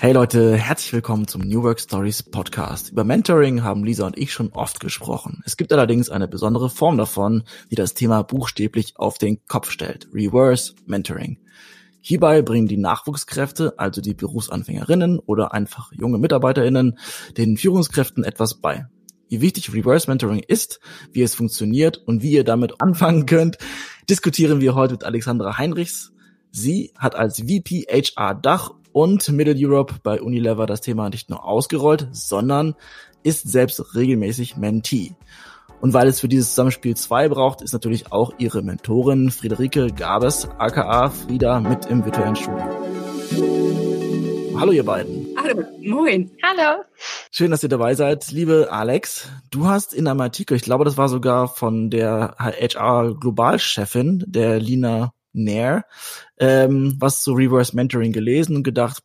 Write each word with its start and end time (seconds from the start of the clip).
Hey 0.00 0.12
Leute, 0.12 0.56
herzlich 0.56 0.92
willkommen 0.92 1.26
zum 1.26 1.40
New 1.40 1.64
Work 1.64 1.80
Stories 1.80 2.22
Podcast. 2.22 2.92
Über 2.92 3.02
Mentoring 3.02 3.64
haben 3.64 3.82
Lisa 3.82 4.06
und 4.06 4.16
ich 4.16 4.32
schon 4.32 4.52
oft 4.52 4.78
gesprochen. 4.78 5.42
Es 5.44 5.56
gibt 5.56 5.72
allerdings 5.72 6.08
eine 6.08 6.28
besondere 6.28 6.70
Form 6.70 6.96
davon, 6.96 7.42
die 7.72 7.74
das 7.74 7.94
Thema 7.94 8.22
buchstäblich 8.22 8.92
auf 8.96 9.18
den 9.18 9.44
Kopf 9.48 9.72
stellt. 9.72 10.06
Reverse 10.14 10.74
Mentoring. 10.86 11.38
Hierbei 12.00 12.42
bringen 12.42 12.68
die 12.68 12.76
Nachwuchskräfte, 12.76 13.76
also 13.76 14.00
die 14.00 14.14
Berufsanfängerinnen 14.14 15.18
oder 15.18 15.52
einfach 15.52 15.90
junge 15.90 16.18
Mitarbeiterinnen, 16.18 16.96
den 17.36 17.56
Führungskräften 17.56 18.22
etwas 18.22 18.60
bei. 18.60 18.86
Wie 19.28 19.40
wichtig 19.40 19.74
Reverse 19.74 20.08
Mentoring 20.08 20.44
ist, 20.46 20.78
wie 21.10 21.22
es 21.22 21.34
funktioniert 21.34 21.96
und 21.98 22.22
wie 22.22 22.30
ihr 22.30 22.44
damit 22.44 22.80
anfangen 22.80 23.26
könnt, 23.26 23.58
diskutieren 24.08 24.60
wir 24.60 24.76
heute 24.76 24.92
mit 24.92 25.02
Alexandra 25.02 25.58
Heinrichs. 25.58 26.12
Sie 26.52 26.92
hat 26.96 27.16
als 27.16 27.40
VP 27.40 27.86
HR 27.90 28.36
Dach 28.36 28.77
und 28.98 29.28
Middle 29.28 29.54
Europe 29.56 29.94
bei 30.02 30.20
Unilever 30.20 30.66
das 30.66 30.80
Thema 30.80 31.08
nicht 31.08 31.30
nur 31.30 31.44
ausgerollt, 31.44 32.08
sondern 32.10 32.74
ist 33.22 33.48
selbst 33.48 33.94
regelmäßig 33.94 34.56
Mentee. 34.56 35.14
Und 35.80 35.94
weil 35.94 36.08
es 36.08 36.18
für 36.18 36.26
dieses 36.26 36.50
Zusammenspiel 36.50 36.96
zwei 36.96 37.28
braucht, 37.28 37.62
ist 37.62 37.72
natürlich 37.72 38.10
auch 38.10 38.32
ihre 38.38 38.60
Mentorin 38.60 39.30
Friederike 39.30 39.92
Gabes, 39.92 40.48
aka 40.58 41.10
Frieda, 41.10 41.60
mit 41.60 41.86
im 41.86 42.04
virtuellen 42.04 42.34
Studio. 42.34 42.64
Hallo 44.58 44.72
ihr 44.72 44.84
beiden. 44.84 45.28
Hallo, 45.40 45.62
moin. 45.80 46.32
Hallo. 46.42 46.82
Schön, 47.30 47.52
dass 47.52 47.62
ihr 47.62 47.68
dabei 47.68 47.94
seid. 47.94 48.32
Liebe 48.32 48.66
Alex, 48.72 49.28
du 49.52 49.68
hast 49.68 49.94
in 49.94 50.08
einem 50.08 50.22
Artikel, 50.22 50.56
ich 50.56 50.62
glaube, 50.62 50.84
das 50.84 50.96
war 50.96 51.08
sogar 51.08 51.46
von 51.46 51.90
der 51.90 52.34
HR 52.36 53.14
Globalchefin, 53.14 54.24
der 54.26 54.58
Lina 54.58 55.12
Nair, 55.44 55.84
ähm, 56.38 56.96
was 56.98 57.22
zu 57.22 57.32
Reverse 57.32 57.74
Mentoring 57.74 58.12
gelesen 58.12 58.56
und 58.56 58.62
gedacht, 58.62 59.02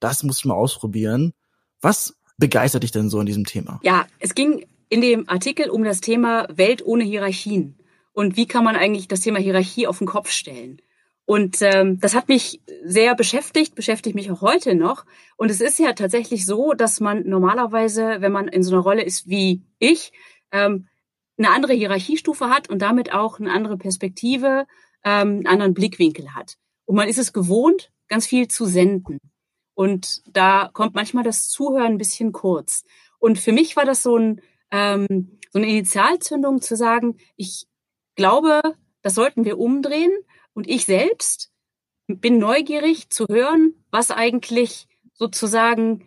das 0.00 0.22
muss 0.22 0.38
ich 0.38 0.44
mal 0.44 0.54
ausprobieren. 0.54 1.32
Was 1.80 2.16
begeistert 2.38 2.82
dich 2.82 2.92
denn 2.92 3.08
so 3.08 3.20
in 3.20 3.26
diesem 3.26 3.44
Thema? 3.44 3.80
Ja, 3.82 4.06
es 4.18 4.34
ging 4.34 4.66
in 4.88 5.00
dem 5.00 5.28
Artikel 5.28 5.70
um 5.70 5.84
das 5.84 6.00
Thema 6.00 6.46
Welt 6.50 6.84
ohne 6.84 7.04
Hierarchien. 7.04 7.78
Und 8.12 8.36
wie 8.36 8.46
kann 8.46 8.64
man 8.64 8.76
eigentlich 8.76 9.08
das 9.08 9.20
Thema 9.20 9.38
Hierarchie 9.38 9.86
auf 9.86 9.98
den 9.98 10.06
Kopf 10.06 10.30
stellen? 10.30 10.82
Und 11.24 11.62
ähm, 11.62 11.98
das 12.00 12.14
hat 12.14 12.28
mich 12.28 12.60
sehr 12.84 13.14
beschäftigt, 13.14 13.74
beschäftigt 13.74 14.14
mich 14.14 14.30
auch 14.30 14.42
heute 14.42 14.74
noch. 14.74 15.06
Und 15.36 15.50
es 15.50 15.60
ist 15.60 15.78
ja 15.78 15.92
tatsächlich 15.92 16.44
so, 16.44 16.72
dass 16.72 17.00
man 17.00 17.26
normalerweise, 17.26 18.16
wenn 18.20 18.32
man 18.32 18.48
in 18.48 18.62
so 18.62 18.74
einer 18.74 18.82
Rolle 18.82 19.02
ist 19.02 19.28
wie 19.28 19.62
ich, 19.78 20.12
ähm, 20.50 20.88
eine 21.38 21.50
andere 21.50 21.72
Hierarchiestufe 21.72 22.50
hat 22.50 22.68
und 22.68 22.82
damit 22.82 23.14
auch 23.14 23.40
eine 23.40 23.52
andere 23.52 23.78
Perspektive 23.78 24.66
ähm, 25.04 25.28
einen 25.28 25.46
anderen 25.46 25.74
Blickwinkel 25.74 26.34
hat. 26.34 26.56
Und 26.84 26.96
man 26.96 27.08
ist 27.08 27.18
es 27.18 27.32
gewohnt, 27.32 27.90
ganz 28.08 28.26
viel 28.26 28.48
zu 28.48 28.66
senden. 28.66 29.18
Und 29.74 30.22
da 30.26 30.70
kommt 30.72 30.94
manchmal 30.94 31.24
das 31.24 31.48
Zuhören 31.48 31.92
ein 31.92 31.98
bisschen 31.98 32.32
kurz. 32.32 32.84
Und 33.18 33.38
für 33.38 33.52
mich 33.52 33.76
war 33.76 33.84
das 33.84 34.02
so, 34.02 34.16
ein, 34.16 34.40
ähm, 34.70 35.38
so 35.50 35.58
eine 35.58 35.68
Initialzündung 35.68 36.60
zu 36.60 36.76
sagen, 36.76 37.16
ich 37.36 37.66
glaube, 38.14 38.60
das 39.02 39.14
sollten 39.14 39.44
wir 39.44 39.58
umdrehen. 39.58 40.12
Und 40.52 40.68
ich 40.68 40.84
selbst 40.84 41.50
bin 42.06 42.38
neugierig 42.38 43.08
zu 43.10 43.26
hören, 43.28 43.74
was 43.90 44.10
eigentlich 44.10 44.88
sozusagen 45.14 46.06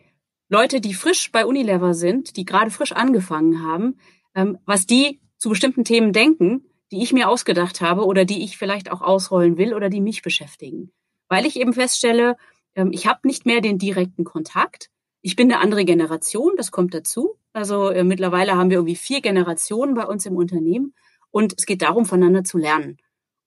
Leute, 0.49 0.81
die 0.81 0.93
frisch 0.93 1.31
bei 1.31 1.45
Unilever 1.45 1.93
sind, 1.93 2.37
die 2.37 2.45
gerade 2.45 2.69
frisch 2.69 2.91
angefangen 2.91 3.63
haben, 3.63 3.97
ähm, 4.35 4.59
was 4.65 4.85
die 4.85 5.19
zu 5.37 5.49
bestimmten 5.49 5.83
Themen 5.83 6.13
denken 6.13 6.65
die 6.91 7.01
ich 7.01 7.13
mir 7.13 7.29
ausgedacht 7.29 7.81
habe 7.81 8.05
oder 8.05 8.25
die 8.25 8.43
ich 8.43 8.57
vielleicht 8.57 8.91
auch 8.91 9.01
ausrollen 9.01 9.57
will 9.57 9.73
oder 9.73 9.89
die 9.89 10.01
mich 10.01 10.21
beschäftigen. 10.21 10.91
Weil 11.27 11.45
ich 11.45 11.59
eben 11.59 11.73
feststelle, 11.73 12.37
ähm, 12.75 12.91
ich 12.91 13.07
habe 13.07 13.21
nicht 13.23 13.45
mehr 13.45 13.61
den 13.61 13.77
direkten 13.77 14.23
Kontakt. 14.23 14.89
Ich 15.21 15.35
bin 15.35 15.51
eine 15.51 15.61
andere 15.61 15.85
Generation, 15.85 16.53
das 16.57 16.71
kommt 16.71 16.93
dazu. 16.93 17.39
Also 17.53 17.89
äh, 17.89 18.03
mittlerweile 18.03 18.55
haben 18.55 18.69
wir 18.69 18.77
irgendwie 18.77 18.95
vier 18.95 19.21
Generationen 19.21 19.95
bei 19.95 20.05
uns 20.05 20.25
im 20.25 20.35
Unternehmen 20.35 20.93
und 21.31 21.55
es 21.57 21.65
geht 21.65 21.81
darum, 21.81 22.05
voneinander 22.05 22.43
zu 22.43 22.57
lernen. 22.57 22.97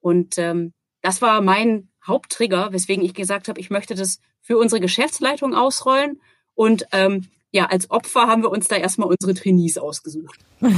Und 0.00 0.38
ähm, 0.38 0.72
das 1.02 1.22
war 1.22 1.40
mein 1.40 1.88
Haupttrigger, 2.06 2.72
weswegen 2.72 3.04
ich 3.04 3.14
gesagt 3.14 3.48
habe, 3.48 3.60
ich 3.60 3.70
möchte 3.70 3.94
das 3.94 4.20
für 4.40 4.58
unsere 4.58 4.80
Geschäftsleitung 4.80 5.54
ausrollen. 5.54 6.20
Und 6.54 6.86
ähm, 6.92 7.28
ja, 7.52 7.66
als 7.66 7.90
Opfer 7.90 8.22
haben 8.26 8.42
wir 8.42 8.50
uns 8.50 8.68
da 8.68 8.76
erstmal 8.76 9.08
unsere 9.08 9.34
Trainees 9.34 9.78
ausgesucht. 9.78 10.38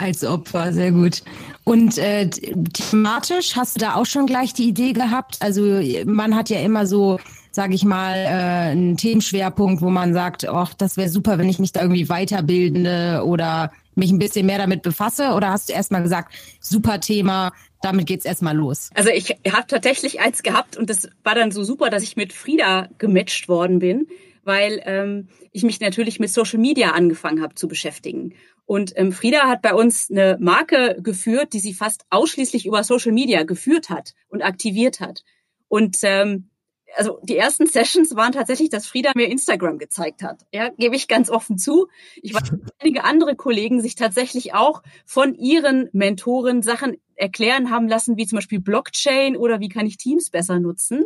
Als 0.00 0.24
Opfer, 0.24 0.72
sehr 0.72 0.92
gut. 0.92 1.24
Und 1.64 1.98
äh, 1.98 2.30
thematisch 2.30 3.56
hast 3.56 3.74
du 3.74 3.80
da 3.80 3.94
auch 3.96 4.06
schon 4.06 4.26
gleich 4.26 4.54
die 4.54 4.68
Idee 4.68 4.92
gehabt? 4.92 5.38
Also 5.40 5.82
man 6.04 6.36
hat 6.36 6.50
ja 6.50 6.60
immer 6.60 6.86
so, 6.86 7.18
sage 7.50 7.74
ich 7.74 7.84
mal, 7.84 8.14
äh, 8.14 8.70
einen 8.70 8.96
Themenschwerpunkt, 8.96 9.82
wo 9.82 9.90
man 9.90 10.14
sagt, 10.14 10.48
ach, 10.48 10.72
das 10.74 10.96
wäre 10.96 11.08
super, 11.08 11.36
wenn 11.38 11.48
ich 11.48 11.58
mich 11.58 11.72
da 11.72 11.82
irgendwie 11.82 12.06
weiterbildende 12.06 13.24
oder 13.24 13.72
mich 13.96 14.12
ein 14.12 14.20
bisschen 14.20 14.46
mehr 14.46 14.58
damit 14.58 14.82
befasse? 14.82 15.32
Oder 15.32 15.50
hast 15.50 15.68
du 15.68 15.72
erstmal 15.72 16.04
gesagt, 16.04 16.32
super 16.60 17.00
Thema, 17.00 17.50
damit 17.82 18.06
geht's 18.06 18.24
erstmal 18.24 18.56
los? 18.56 18.90
Also 18.94 19.10
ich 19.10 19.30
habe 19.50 19.66
tatsächlich 19.66 20.20
eins 20.20 20.44
gehabt 20.44 20.76
und 20.76 20.88
das 20.88 21.08
war 21.24 21.34
dann 21.34 21.50
so 21.50 21.64
super, 21.64 21.90
dass 21.90 22.04
ich 22.04 22.16
mit 22.16 22.32
Frieda 22.32 22.88
gematcht 22.98 23.48
worden 23.48 23.80
bin 23.80 24.06
weil 24.48 24.82
ähm, 24.86 25.28
ich 25.52 25.62
mich 25.62 25.78
natürlich 25.78 26.18
mit 26.18 26.30
Social 26.30 26.58
Media 26.58 26.92
angefangen 26.92 27.42
habe 27.42 27.54
zu 27.54 27.68
beschäftigen. 27.68 28.34
Und 28.64 28.92
ähm, 28.96 29.12
Frieda 29.12 29.46
hat 29.46 29.62
bei 29.62 29.74
uns 29.74 30.10
eine 30.10 30.38
Marke 30.40 30.96
geführt, 31.00 31.52
die 31.52 31.60
sie 31.60 31.74
fast 31.74 32.04
ausschließlich 32.10 32.66
über 32.66 32.82
Social 32.82 33.12
Media 33.12 33.44
geführt 33.44 33.90
hat 33.90 34.14
und 34.28 34.42
aktiviert 34.42 35.00
hat. 35.00 35.22
Und 35.68 35.98
ähm, 36.02 36.48
also 36.96 37.20
die 37.22 37.36
ersten 37.36 37.66
Sessions 37.66 38.16
waren 38.16 38.32
tatsächlich, 38.32 38.70
dass 38.70 38.86
Frieda 38.86 39.12
mir 39.14 39.28
Instagram 39.28 39.78
gezeigt 39.78 40.22
hat. 40.22 40.46
Ja, 40.52 40.70
gebe 40.70 40.96
ich 40.96 41.08
ganz 41.08 41.28
offen 41.28 41.58
zu. 41.58 41.88
Ich 42.22 42.32
weiß, 42.32 42.50
dass 42.50 42.72
einige 42.80 43.04
andere 43.04 43.36
Kollegen 43.36 43.82
sich 43.82 43.94
tatsächlich 43.96 44.54
auch 44.54 44.82
von 45.04 45.34
ihren 45.34 45.90
Mentoren 45.92 46.62
Sachen 46.62 46.96
erklären 47.16 47.70
haben 47.70 47.86
lassen, 47.86 48.16
wie 48.16 48.26
zum 48.26 48.36
Beispiel 48.36 48.60
Blockchain 48.60 49.36
oder 49.36 49.60
wie 49.60 49.68
kann 49.68 49.86
ich 49.86 49.98
Teams 49.98 50.30
besser 50.30 50.58
nutzen. 50.58 51.04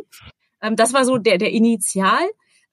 Ähm, 0.61 0.75
das 0.75 0.93
war 0.93 1.05
so 1.05 1.17
der, 1.17 1.37
der 1.37 1.51
Initial. 1.51 2.23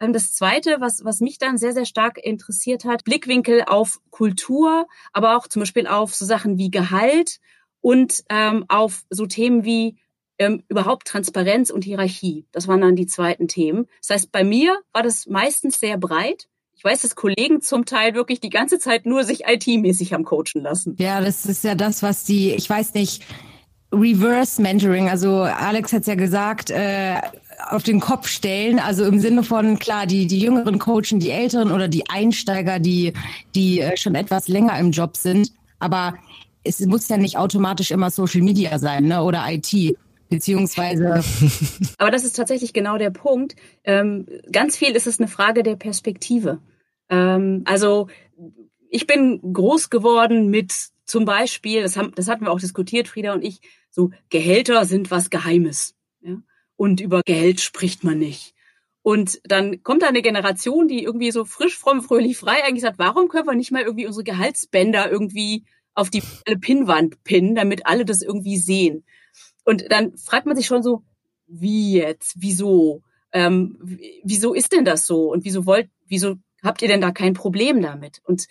Ähm, 0.00 0.12
das 0.12 0.33
Zweite, 0.33 0.81
was, 0.81 1.05
was 1.05 1.21
mich 1.21 1.38
dann 1.38 1.59
sehr, 1.59 1.72
sehr 1.72 1.84
stark 1.84 2.19
interessiert 2.19 2.84
hat, 2.84 3.05
Blickwinkel 3.05 3.65
auf 3.66 4.00
Kultur, 4.11 4.87
aber 5.12 5.37
auch 5.37 5.47
zum 5.47 5.61
Beispiel 5.61 5.87
auf 5.87 6.15
so 6.15 6.25
Sachen 6.25 6.59
wie 6.59 6.71
Gehalt 6.71 7.38
und 7.81 8.25
ähm, 8.28 8.65
auf 8.69 9.05
so 9.11 9.27
Themen 9.27 9.65
wie 9.65 9.97
ähm, 10.38 10.62
überhaupt 10.69 11.06
Transparenz 11.06 11.71
und 11.71 11.84
Hierarchie. 11.84 12.47
Das 12.50 12.66
waren 12.66 12.81
dann 12.81 12.97
die 12.97 13.06
zweiten 13.06 13.47
Themen. 13.47 13.87
Das 14.00 14.16
heißt, 14.16 14.33
bei 14.33 14.43
mir 14.43 14.78
war 14.93 15.03
das 15.03 15.27
meistens 15.27 15.78
sehr 15.78 15.99
breit. 15.99 16.49
Ich 16.72 16.82
weiß, 16.82 17.03
dass 17.03 17.15
Kollegen 17.15 17.61
zum 17.61 17.84
Teil 17.84 18.15
wirklich 18.15 18.41
die 18.41 18.49
ganze 18.49 18.78
Zeit 18.78 19.05
nur 19.05 19.25
sich 19.25 19.44
IT-mäßig 19.47 20.15
haben 20.15 20.25
coachen 20.25 20.62
lassen. 20.62 20.97
Ja, 20.99 21.21
das 21.21 21.44
ist 21.44 21.62
ja 21.62 21.75
das, 21.75 22.03
was 22.03 22.25
die, 22.25 22.55
ich 22.55 22.71
weiß 22.71 22.94
nicht, 22.94 23.22
Reverse 23.93 24.62
Mentoring, 24.62 25.11
also 25.11 25.43
Alex 25.43 25.93
hat 25.93 26.06
ja 26.06 26.15
gesagt, 26.15 26.71
äh, 26.71 27.17
auf 27.69 27.82
den 27.82 28.00
Kopf 28.00 28.28
stellen. 28.28 28.78
Also 28.78 29.04
im 29.04 29.21
Sinne 29.21 29.43
von, 29.43 29.78
klar, 29.78 30.06
die, 30.06 30.26
die 30.26 30.41
jüngeren 30.41 30.78
coachen 30.78 31.21
die 31.21 31.31
älteren 31.31 31.71
oder 31.71 31.88
die 31.88 32.09
Einsteiger, 32.09 32.78
die, 32.78 33.12
die 33.54 33.81
äh, 33.81 33.97
schon 33.97 34.15
etwas 34.15 34.48
länger 34.48 34.78
im 34.78 34.91
Job 34.91 35.16
sind. 35.16 35.53
Aber 35.78 36.15
es 36.65 36.81
muss 36.81 37.09
ja 37.09 37.16
nicht 37.16 37.38
automatisch 37.38 37.91
immer 37.91 38.10
Social 38.10 38.43
Media 38.43 38.78
sein 38.78 39.04
ne? 39.04 39.22
oder 39.22 39.44
IT. 39.49 39.97
Beziehungsweise. 40.28 41.25
Aber 41.99 42.10
das 42.10 42.25
ist 42.25 42.37
tatsächlich 42.37 42.72
genau 42.72 42.99
der 42.99 43.10
Punkt. 43.10 43.56
Ähm, 43.82 44.26
ganz 44.53 44.76
viel 44.76 44.94
ist 44.94 45.09
es 45.09 45.19
eine 45.19 45.26
Frage 45.26 45.65
der 45.65 45.75
Perspektive. 45.75 46.60
Ähm, 47.09 47.62
also 47.66 48.09
ich 48.88 49.06
bin 49.06 49.41
groß 49.53 49.91
geworden 49.91 50.49
mit 50.49 50.72
zum 51.04 51.25
Beispiel, 51.25 51.82
das, 51.82 51.97
haben, 51.97 52.12
das 52.15 52.28
hatten 52.28 52.44
wir 52.44 52.53
auch 52.53 52.60
diskutiert, 52.60 53.09
Frieda 53.09 53.32
und 53.32 53.44
ich, 53.44 53.60
so 53.91 54.10
Gehälter 54.28 54.84
sind 54.84 55.10
was 55.10 55.31
Geheimes. 55.31 55.97
Ja? 56.20 56.37
Und 56.81 57.03
über 57.03 57.21
Geld 57.23 57.61
spricht 57.61 58.05
man 58.05 58.19
nicht. 58.19 58.55
Und 59.03 59.38
dann 59.44 59.82
kommt 59.82 60.00
da 60.00 60.09
eine 60.09 60.23
Generation, 60.23 60.88
die 60.88 61.05
irgendwie 61.05 61.31
so 61.31 61.44
frisch, 61.44 61.77
fromm, 61.77 62.00
fröhlich, 62.00 62.38
frei 62.38 62.65
eigentlich 62.65 62.81
sagt, 62.81 62.99
warum 62.99 63.29
können 63.29 63.47
wir 63.47 63.55
nicht 63.55 63.71
mal 63.71 63.82
irgendwie 63.82 64.06
unsere 64.06 64.25
Gehaltsbänder 64.25 65.11
irgendwie 65.11 65.67
auf 65.93 66.09
die 66.09 66.23
Pinnwand 66.62 67.23
pinnen, 67.23 67.55
damit 67.55 67.85
alle 67.85 68.06
das 68.06 68.23
irgendwie 68.23 68.56
sehen? 68.56 69.05
Und 69.67 69.93
dann 69.93 70.17
fragt 70.17 70.47
man 70.47 70.56
sich 70.56 70.65
schon 70.65 70.82
so, 70.82 71.03
wie 71.47 71.99
jetzt? 71.99 72.37
Wieso? 72.38 73.03
Ähm, 73.31 73.76
wieso 74.25 74.55
ist 74.55 74.73
denn 74.73 74.87
das 74.87 75.05
so? 75.05 75.31
Und 75.31 75.44
wieso 75.44 75.67
wollt, 75.67 75.91
wieso 76.06 76.37
habt 76.62 76.81
ihr 76.81 76.88
denn 76.88 77.03
da 77.03 77.11
kein 77.11 77.35
Problem 77.35 77.83
damit? 77.83 78.23
Und 78.25 78.47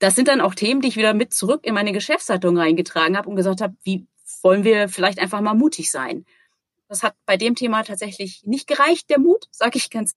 das 0.00 0.16
sind 0.16 0.26
dann 0.26 0.40
auch 0.40 0.56
Themen, 0.56 0.80
die 0.80 0.88
ich 0.88 0.96
wieder 0.96 1.14
mit 1.14 1.32
zurück 1.32 1.60
in 1.62 1.74
meine 1.74 1.92
Geschäftsleitung 1.92 2.58
reingetragen 2.58 3.16
habe 3.16 3.28
und 3.28 3.36
gesagt 3.36 3.60
habe, 3.60 3.76
wie 3.84 4.08
wollen 4.42 4.64
wir 4.64 4.88
vielleicht 4.88 5.20
einfach 5.20 5.40
mal 5.40 5.54
mutig 5.54 5.92
sein? 5.92 6.24
Das 6.92 7.02
hat 7.02 7.14
bei 7.24 7.38
dem 7.38 7.54
Thema 7.54 7.84
tatsächlich 7.84 8.42
nicht 8.44 8.66
gereicht, 8.66 9.08
der 9.08 9.18
Mut, 9.18 9.46
sage 9.50 9.78
ich 9.78 9.88
ganz. 9.88 10.12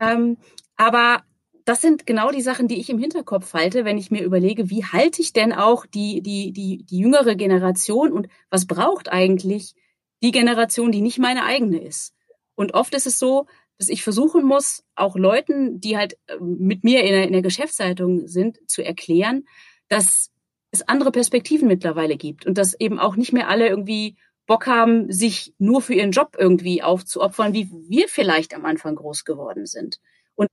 ähm, 0.00 0.36
aber 0.74 1.22
das 1.64 1.80
sind 1.80 2.04
genau 2.04 2.32
die 2.32 2.42
Sachen, 2.42 2.66
die 2.66 2.80
ich 2.80 2.90
im 2.90 2.98
Hinterkopf 2.98 3.54
halte, 3.54 3.84
wenn 3.84 3.96
ich 3.96 4.10
mir 4.10 4.24
überlege, 4.24 4.70
wie 4.70 4.84
halte 4.84 5.22
ich 5.22 5.32
denn 5.32 5.52
auch 5.52 5.86
die, 5.86 6.20
die, 6.20 6.50
die, 6.50 6.82
die 6.82 6.98
jüngere 6.98 7.36
Generation 7.36 8.10
und 8.10 8.26
was 8.50 8.66
braucht 8.66 9.08
eigentlich 9.08 9.76
die 10.20 10.32
Generation, 10.32 10.90
die 10.90 11.00
nicht 11.00 11.20
meine 11.20 11.44
eigene 11.44 11.80
ist. 11.80 12.12
Und 12.56 12.74
oft 12.74 12.92
ist 12.92 13.06
es 13.06 13.20
so, 13.20 13.46
dass 13.78 13.88
ich 13.88 14.02
versuchen 14.02 14.44
muss, 14.44 14.82
auch 14.96 15.14
Leuten, 15.14 15.78
die 15.78 15.96
halt 15.96 16.18
äh, 16.26 16.40
mit 16.40 16.82
mir 16.82 17.04
in 17.04 17.12
der, 17.12 17.24
in 17.28 17.34
der 17.34 17.42
Geschäftsleitung 17.42 18.26
sind, 18.26 18.58
zu 18.68 18.84
erklären, 18.84 19.44
dass 19.86 20.32
es 20.72 20.88
andere 20.88 21.12
Perspektiven 21.12 21.68
mittlerweile 21.68 22.16
gibt 22.16 22.46
und 22.46 22.58
dass 22.58 22.74
eben 22.80 22.98
auch 22.98 23.14
nicht 23.14 23.32
mehr 23.32 23.48
alle 23.48 23.68
irgendwie 23.68 24.16
Bock 24.48 24.66
haben, 24.66 25.12
sich 25.12 25.54
nur 25.58 25.82
für 25.82 25.94
ihren 25.94 26.10
Job 26.10 26.36
irgendwie 26.38 26.82
aufzuopfern, 26.82 27.52
wie 27.52 27.70
wir 27.88 28.08
vielleicht 28.08 28.54
am 28.54 28.64
Anfang 28.64 28.96
groß 28.96 29.24
geworden 29.26 29.66
sind. 29.66 30.00
Und 30.34 30.48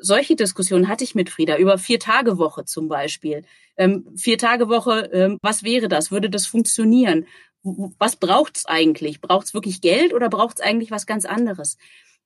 solche 0.00 0.34
Diskussionen 0.34 0.88
hatte 0.88 1.04
ich 1.04 1.14
mit 1.14 1.30
Frieda 1.30 1.58
über 1.58 1.78
vier 1.78 2.00
Tage 2.00 2.38
Woche 2.38 2.64
zum 2.64 2.88
Beispiel. 2.88 3.44
Ähm, 3.76 4.16
vier 4.16 4.38
Tage 4.38 4.68
Woche, 4.68 5.10
ähm, 5.12 5.38
was 5.42 5.62
wäre 5.62 5.88
das? 5.88 6.10
Würde 6.10 6.30
das 6.30 6.46
funktionieren? 6.46 7.26
Was 7.98 8.16
braucht's 8.16 8.66
eigentlich? 8.66 9.20
Braucht's 9.20 9.54
wirklich 9.54 9.82
Geld 9.82 10.14
oder 10.14 10.30
braucht's 10.30 10.62
eigentlich 10.62 10.90
was 10.90 11.06
ganz 11.06 11.26
anderes? 11.26 11.76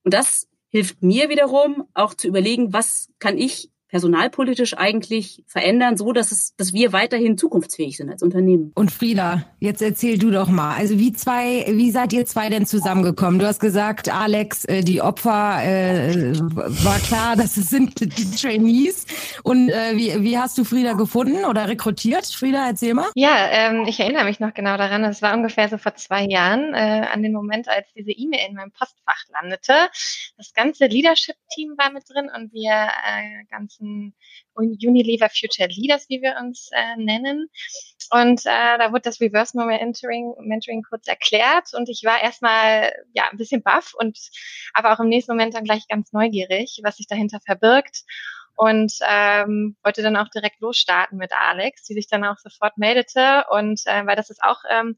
Und 0.03 0.13
das 0.13 0.47
hilft 0.69 1.03
mir 1.03 1.29
wiederum 1.29 1.87
auch 1.93 2.13
zu 2.13 2.27
überlegen, 2.27 2.73
was 2.73 3.09
kann 3.19 3.37
ich 3.37 3.69
personalpolitisch 3.87 4.77
eigentlich 4.77 5.43
verändern, 5.47 5.97
so 5.97 6.11
dass 6.11 6.31
es, 6.31 6.55
dass 6.57 6.73
wir 6.73 6.91
weiterhin 6.91 7.37
zukunftsfähig 7.37 7.97
sind 7.97 8.09
als 8.09 8.21
Unternehmen. 8.21 8.71
Und 8.75 8.91
Frieda, 8.91 9.45
jetzt 9.59 9.81
erzähl 9.81 10.17
du 10.17 10.29
doch 10.29 10.49
mal. 10.49 10.75
Also 10.75 10.99
wie 10.99 11.13
zwei, 11.13 11.65
wie 11.69 11.91
seid 11.91 12.11
ihr 12.13 12.25
zwei 12.25 12.49
denn 12.49 12.65
zusammengekommen? 12.65 13.39
Du 13.39 13.47
hast 13.47 13.59
gesagt, 13.59 14.13
Alex, 14.13 14.65
äh, 14.65 14.81
die 14.83 15.01
Opfer 15.01 15.63
äh, 15.63 16.37
war 16.37 16.99
klar, 16.99 17.35
dass 17.35 17.55
es 17.55 17.69
sind 17.69 17.99
die 17.99 18.09
Trainees. 18.09 19.05
Und 19.43 19.69
äh, 19.69 19.95
wie, 19.95 20.21
wie 20.21 20.37
hast 20.37 20.57
du 20.57 20.65
Frieda 20.65 20.93
gefunden 20.93 21.45
oder 21.45 21.67
rekrutiert? 21.69 22.25
Frieda, 22.25 22.67
erzähl 22.67 22.93
mal. 22.93 23.07
Ja, 23.15 23.47
ähm, 23.51 23.85
ich 23.87 23.99
erinnere 23.99 24.25
mich 24.25 24.39
noch 24.39 24.53
genau 24.53 24.77
daran. 24.77 25.03
Es 25.05 25.21
war 25.21 25.33
ungefähr 25.33 25.69
so 25.69 25.77
vor 25.77 25.95
zwei 25.95 26.25
Jahren 26.25 26.73
äh, 26.73 27.07
an 27.11 27.23
den 27.23 27.31
Moment, 27.31 27.69
als 27.69 27.87
diese 27.95 28.11
E-Mail 28.11 28.49
in 28.49 28.55
meinem 28.55 28.71
Postfach 28.71 29.23
landete. 29.31 29.73
Das 30.37 30.53
ganze 30.53 30.87
Leadership-Team 30.87 31.75
war 31.77 31.91
mit 31.91 32.03
drin 32.09 32.29
und 32.35 32.51
wir 32.51 32.71
äh, 32.71 33.45
ganz 33.49 33.76
ganzen 33.77 34.13
Unilever 34.55 35.29
Future 35.29 35.69
Leaders, 35.69 36.07
wie 36.09 36.21
wir 36.21 36.37
uns 36.39 36.69
äh, 36.73 36.95
nennen. 36.97 37.49
Und 38.11 38.41
äh, 38.45 38.77
da 38.77 38.91
wurde 38.91 39.01
das 39.01 39.19
Reverse 39.19 39.57
Mentoring, 39.57 40.33
Mentoring 40.39 40.83
kurz 40.83 41.07
erklärt 41.07 41.73
und 41.73 41.89
ich 41.89 42.03
war 42.05 42.21
erstmal 42.21 42.93
ja 43.13 43.29
ein 43.29 43.37
bisschen 43.37 43.61
baff 43.61 43.93
und 43.97 44.17
aber 44.73 44.93
auch 44.93 44.99
im 44.99 45.09
nächsten 45.09 45.33
Moment 45.33 45.55
dann 45.55 45.65
gleich 45.65 45.87
ganz 45.87 46.13
neugierig, 46.13 46.79
was 46.83 46.97
sich 46.97 47.07
dahinter 47.07 47.39
verbirgt 47.45 48.03
und 48.57 48.91
ähm, 49.07 49.77
wollte 49.83 50.01
dann 50.01 50.17
auch 50.17 50.29
direkt 50.29 50.59
losstarten 50.61 51.17
mit 51.17 51.31
Alex, 51.31 51.83
die 51.83 51.93
sich 51.93 52.07
dann 52.07 52.25
auch 52.25 52.37
sofort 52.37 52.77
meldete. 52.77 53.45
Und 53.51 53.81
äh, 53.85 54.05
weil 54.05 54.15
das 54.15 54.31
ist 54.31 54.41
auch 54.43 54.57
ähm, 54.69 54.97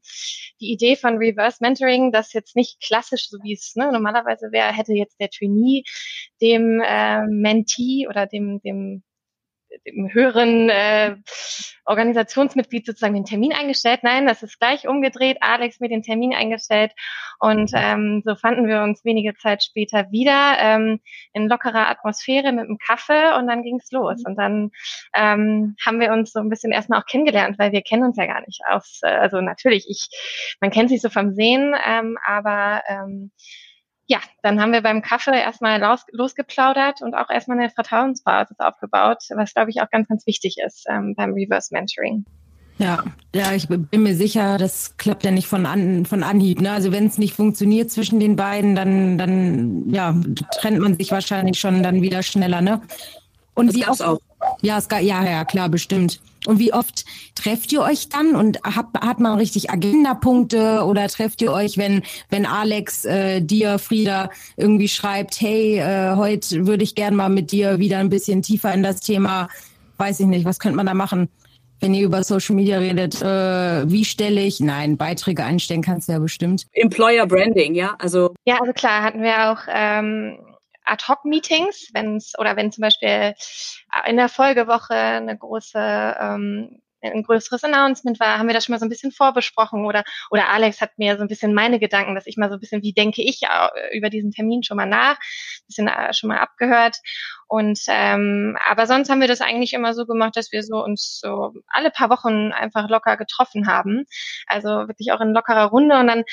die 0.60 0.72
Idee 0.72 0.96
von 0.96 1.18
Reverse 1.18 1.58
Mentoring, 1.60 2.10
das 2.10 2.32
jetzt 2.32 2.56
nicht 2.56 2.80
klassisch, 2.80 3.28
so 3.28 3.36
wie 3.42 3.52
es 3.52 3.76
ne, 3.76 3.92
normalerweise 3.92 4.50
wäre, 4.50 4.72
hätte 4.72 4.94
jetzt 4.94 5.20
der 5.20 5.28
Trainee 5.28 5.84
dem 6.40 6.80
äh, 6.82 7.26
Mentee 7.26 8.08
oder 8.08 8.26
dem 8.26 8.60
dem 8.62 9.02
dem 9.86 10.12
höheren 10.12 10.68
äh, 10.68 11.16
Organisationsmitglied 11.84 12.86
sozusagen 12.86 13.14
den 13.14 13.24
Termin 13.24 13.52
eingestellt. 13.52 14.00
Nein, 14.02 14.26
das 14.26 14.42
ist 14.42 14.60
gleich 14.60 14.86
umgedreht. 14.86 15.38
Alex 15.40 15.80
mir 15.80 15.88
den 15.88 16.02
Termin 16.02 16.34
eingestellt 16.34 16.92
und 17.38 17.70
ähm, 17.74 18.22
so 18.24 18.36
fanden 18.36 18.68
wir 18.68 18.82
uns 18.82 19.04
wenige 19.04 19.34
Zeit 19.34 19.64
später 19.64 20.10
wieder 20.12 20.56
ähm, 20.58 21.00
in 21.32 21.48
lockerer 21.48 21.88
Atmosphäre 21.88 22.52
mit 22.52 22.66
einem 22.66 22.78
Kaffee 22.78 23.36
und 23.38 23.46
dann 23.46 23.62
ging's 23.62 23.90
los. 23.90 24.22
Und 24.24 24.36
dann 24.36 24.70
ähm, 25.14 25.74
haben 25.84 26.00
wir 26.00 26.12
uns 26.12 26.32
so 26.32 26.40
ein 26.40 26.50
bisschen 26.50 26.72
erstmal 26.72 27.00
auch 27.00 27.06
kennengelernt, 27.06 27.58
weil 27.58 27.72
wir 27.72 27.82
kennen 27.82 28.04
uns 28.04 28.16
ja 28.16 28.26
gar 28.26 28.42
nicht 28.42 28.60
aus. 28.68 29.00
Äh, 29.02 29.08
also 29.08 29.40
natürlich, 29.40 29.86
ich, 29.88 30.08
man 30.60 30.70
kennt 30.70 30.90
sich 30.90 31.00
so 31.00 31.08
vom 31.08 31.34
Sehen, 31.34 31.74
ähm, 31.86 32.18
aber 32.24 32.82
ähm, 32.88 33.30
ja, 34.10 34.18
dann 34.42 34.60
haben 34.60 34.72
wir 34.72 34.82
beim 34.82 35.02
Kaffee 35.02 35.40
erstmal 35.40 35.80
los, 35.80 36.04
losgeplaudert 36.10 37.00
und 37.00 37.14
auch 37.14 37.30
erstmal 37.30 37.60
eine 37.60 37.70
Vertrauensbasis 37.70 38.58
aufgebaut, 38.58 39.18
was 39.36 39.54
glaube 39.54 39.70
ich 39.70 39.80
auch 39.80 39.88
ganz, 39.88 40.08
ganz 40.08 40.26
wichtig 40.26 40.56
ist 40.66 40.84
ähm, 40.90 41.14
beim 41.16 41.32
Reverse 41.32 41.72
Mentoring. 41.72 42.24
Ja, 42.78 43.04
ja, 43.32 43.52
ich 43.52 43.68
bin 43.68 44.02
mir 44.02 44.16
sicher, 44.16 44.58
das 44.58 44.96
klappt 44.96 45.22
ja 45.22 45.30
nicht 45.30 45.46
von 45.46 45.64
an, 45.64 46.06
von 46.06 46.24
Anhieb. 46.24 46.60
Ne? 46.60 46.72
Also 46.72 46.90
wenn 46.90 47.06
es 47.06 47.18
nicht 47.18 47.34
funktioniert 47.34 47.90
zwischen 47.92 48.18
den 48.18 48.34
beiden, 48.34 48.74
dann, 48.74 49.16
dann 49.16 49.88
ja, 49.90 50.18
trennt 50.58 50.80
man 50.80 50.96
sich 50.96 51.12
wahrscheinlich 51.12 51.60
schon 51.60 51.84
dann 51.84 52.02
wieder 52.02 52.24
schneller, 52.24 52.62
ne? 52.62 52.80
Und 53.60 53.68
das 53.68 53.76
wie 53.76 53.86
oft, 53.86 54.02
auch. 54.02 54.20
Ja, 54.62 54.78
es, 54.78 54.88
ja, 54.90 55.24
ja, 55.24 55.44
klar, 55.44 55.68
bestimmt. 55.68 56.20
Und 56.46 56.58
wie 56.58 56.72
oft 56.72 57.04
trefft 57.34 57.70
ihr 57.72 57.82
euch 57.82 58.08
dann 58.08 58.34
und 58.34 58.62
hat, 58.62 58.86
hat 58.98 59.20
man 59.20 59.38
richtig 59.38 59.70
Agendapunkte 59.70 60.84
oder 60.84 61.06
trefft 61.08 61.42
ihr 61.42 61.52
euch, 61.52 61.76
wenn, 61.76 62.02
wenn 62.30 62.46
Alex 62.46 63.04
äh, 63.04 63.42
dir, 63.42 63.78
Frieda, 63.78 64.30
irgendwie 64.56 64.88
schreibt, 64.88 65.40
hey, 65.40 65.78
äh, 65.78 66.16
heute 66.16 66.66
würde 66.66 66.82
ich 66.82 66.94
gern 66.94 67.14
mal 67.14 67.28
mit 67.28 67.52
dir 67.52 67.78
wieder 67.78 67.98
ein 67.98 68.08
bisschen 68.08 68.40
tiefer 68.40 68.72
in 68.72 68.82
das 68.82 69.00
Thema, 69.00 69.48
weiß 69.98 70.20
ich 70.20 70.26
nicht, 70.26 70.46
was 70.46 70.58
könnte 70.58 70.76
man 70.76 70.86
da 70.86 70.94
machen? 70.94 71.28
Wenn 71.80 71.94
ihr 71.94 72.04
über 72.04 72.22
Social 72.24 72.56
Media 72.56 72.78
redet, 72.78 73.20
äh, 73.20 73.90
wie 73.90 74.04
stelle 74.04 74.40
ich, 74.40 74.60
nein, 74.60 74.96
Beiträge 74.96 75.44
einstellen 75.44 75.82
kannst 75.82 76.08
du 76.08 76.12
ja 76.12 76.18
bestimmt. 76.18 76.66
Employer 76.72 77.26
Branding, 77.26 77.74
ja, 77.74 77.96
also. 77.98 78.34
Ja, 78.46 78.58
also 78.60 78.72
klar, 78.72 79.02
hatten 79.02 79.22
wir 79.22 79.50
auch 79.50 79.60
ähm, 79.68 80.38
Ad-Hoc-Meetings, 80.90 81.90
wenn 81.94 82.16
es 82.16 82.38
oder 82.38 82.56
wenn 82.56 82.72
zum 82.72 82.82
Beispiel 82.82 83.34
in 84.06 84.16
der 84.16 84.28
Folgewoche 84.28 84.94
eine 84.94 85.36
große 85.36 86.16
ähm, 86.20 86.80
ein 87.02 87.22
größeres 87.22 87.64
Announcement 87.64 88.20
war, 88.20 88.38
haben 88.38 88.46
wir 88.46 88.54
das 88.54 88.64
schon 88.64 88.74
mal 88.74 88.78
so 88.78 88.86
ein 88.86 88.90
bisschen 88.90 89.12
vorbesprochen 89.12 89.86
oder 89.86 90.04
oder 90.30 90.48
Alex 90.50 90.80
hat 90.80 90.98
mir 90.98 91.16
so 91.16 91.22
ein 91.22 91.28
bisschen 91.28 91.54
meine 91.54 91.78
Gedanken, 91.78 92.14
dass 92.14 92.26
ich 92.26 92.36
mal 92.36 92.48
so 92.48 92.56
ein 92.56 92.60
bisschen, 92.60 92.82
wie 92.82 92.92
denke 92.92 93.22
ich 93.22 93.42
über 93.92 94.10
diesen 94.10 94.32
Termin 94.32 94.62
schon 94.62 94.76
mal 94.76 94.86
nach, 94.86 95.18
bisschen 95.66 95.88
äh, 95.88 96.12
schon 96.12 96.28
mal 96.28 96.38
abgehört. 96.38 96.96
Und 97.48 97.80
ähm, 97.88 98.56
aber 98.68 98.86
sonst 98.86 99.10
haben 99.10 99.20
wir 99.20 99.28
das 99.28 99.40
eigentlich 99.40 99.72
immer 99.72 99.94
so 99.94 100.06
gemacht, 100.06 100.36
dass 100.36 100.52
wir 100.52 100.62
so 100.62 100.84
uns 100.84 101.18
so 101.20 101.52
alle 101.68 101.90
paar 101.90 102.10
Wochen 102.10 102.52
einfach 102.52 102.88
locker 102.88 103.16
getroffen 103.16 103.66
haben, 103.66 104.04
also 104.46 104.68
wirklich 104.68 105.12
auch 105.12 105.20
in 105.20 105.32
lockerer 105.32 105.66
Runde 105.66 105.98
und 105.98 106.06
dann 106.06 106.24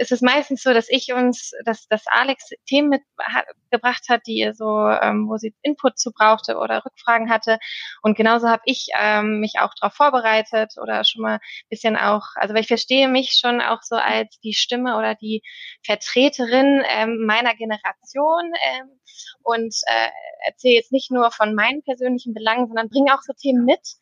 ist 0.00 0.12
es 0.12 0.22
meistens 0.22 0.62
so, 0.62 0.72
dass 0.72 0.88
ich 0.88 1.12
uns, 1.12 1.52
dass, 1.66 1.86
dass 1.88 2.06
Alex 2.06 2.48
Themen 2.66 2.88
mitgebracht 2.88 4.04
hat, 4.08 4.22
die 4.26 4.38
ihr 4.38 4.54
so, 4.54 4.88
ähm, 4.88 5.28
wo 5.28 5.36
sie 5.36 5.54
Input 5.60 5.98
zu 5.98 6.10
brauchte 6.10 6.56
oder 6.56 6.82
Rückfragen 6.86 7.28
hatte. 7.28 7.58
Und 8.00 8.16
genauso 8.16 8.48
habe 8.48 8.62
ich 8.64 8.88
ähm, 8.98 9.40
mich 9.40 9.58
auch 9.58 9.74
darauf 9.78 9.94
vorbereitet 9.94 10.72
oder 10.80 11.04
schon 11.04 11.20
mal 11.22 11.38
bisschen 11.68 11.96
auch, 11.96 12.22
also 12.36 12.54
weil 12.54 12.62
ich 12.62 12.68
verstehe 12.68 13.08
mich 13.08 13.38
schon 13.38 13.60
auch 13.60 13.82
so 13.82 13.96
als 13.96 14.40
die 14.40 14.54
Stimme 14.54 14.96
oder 14.96 15.14
die 15.14 15.42
Vertreterin 15.84 16.82
ähm, 16.88 17.26
meiner 17.26 17.54
Generation 17.54 18.52
ähm, 18.72 19.00
und 19.42 19.74
äh, 19.86 20.08
erzähle 20.46 20.76
jetzt 20.76 20.92
nicht 20.92 21.10
nur 21.10 21.30
von 21.30 21.54
meinen 21.54 21.82
persönlichen 21.82 22.32
Belangen, 22.32 22.68
sondern 22.68 22.88
bringe 22.88 23.14
auch 23.14 23.22
so 23.22 23.34
Themen 23.34 23.66
mit, 23.66 23.96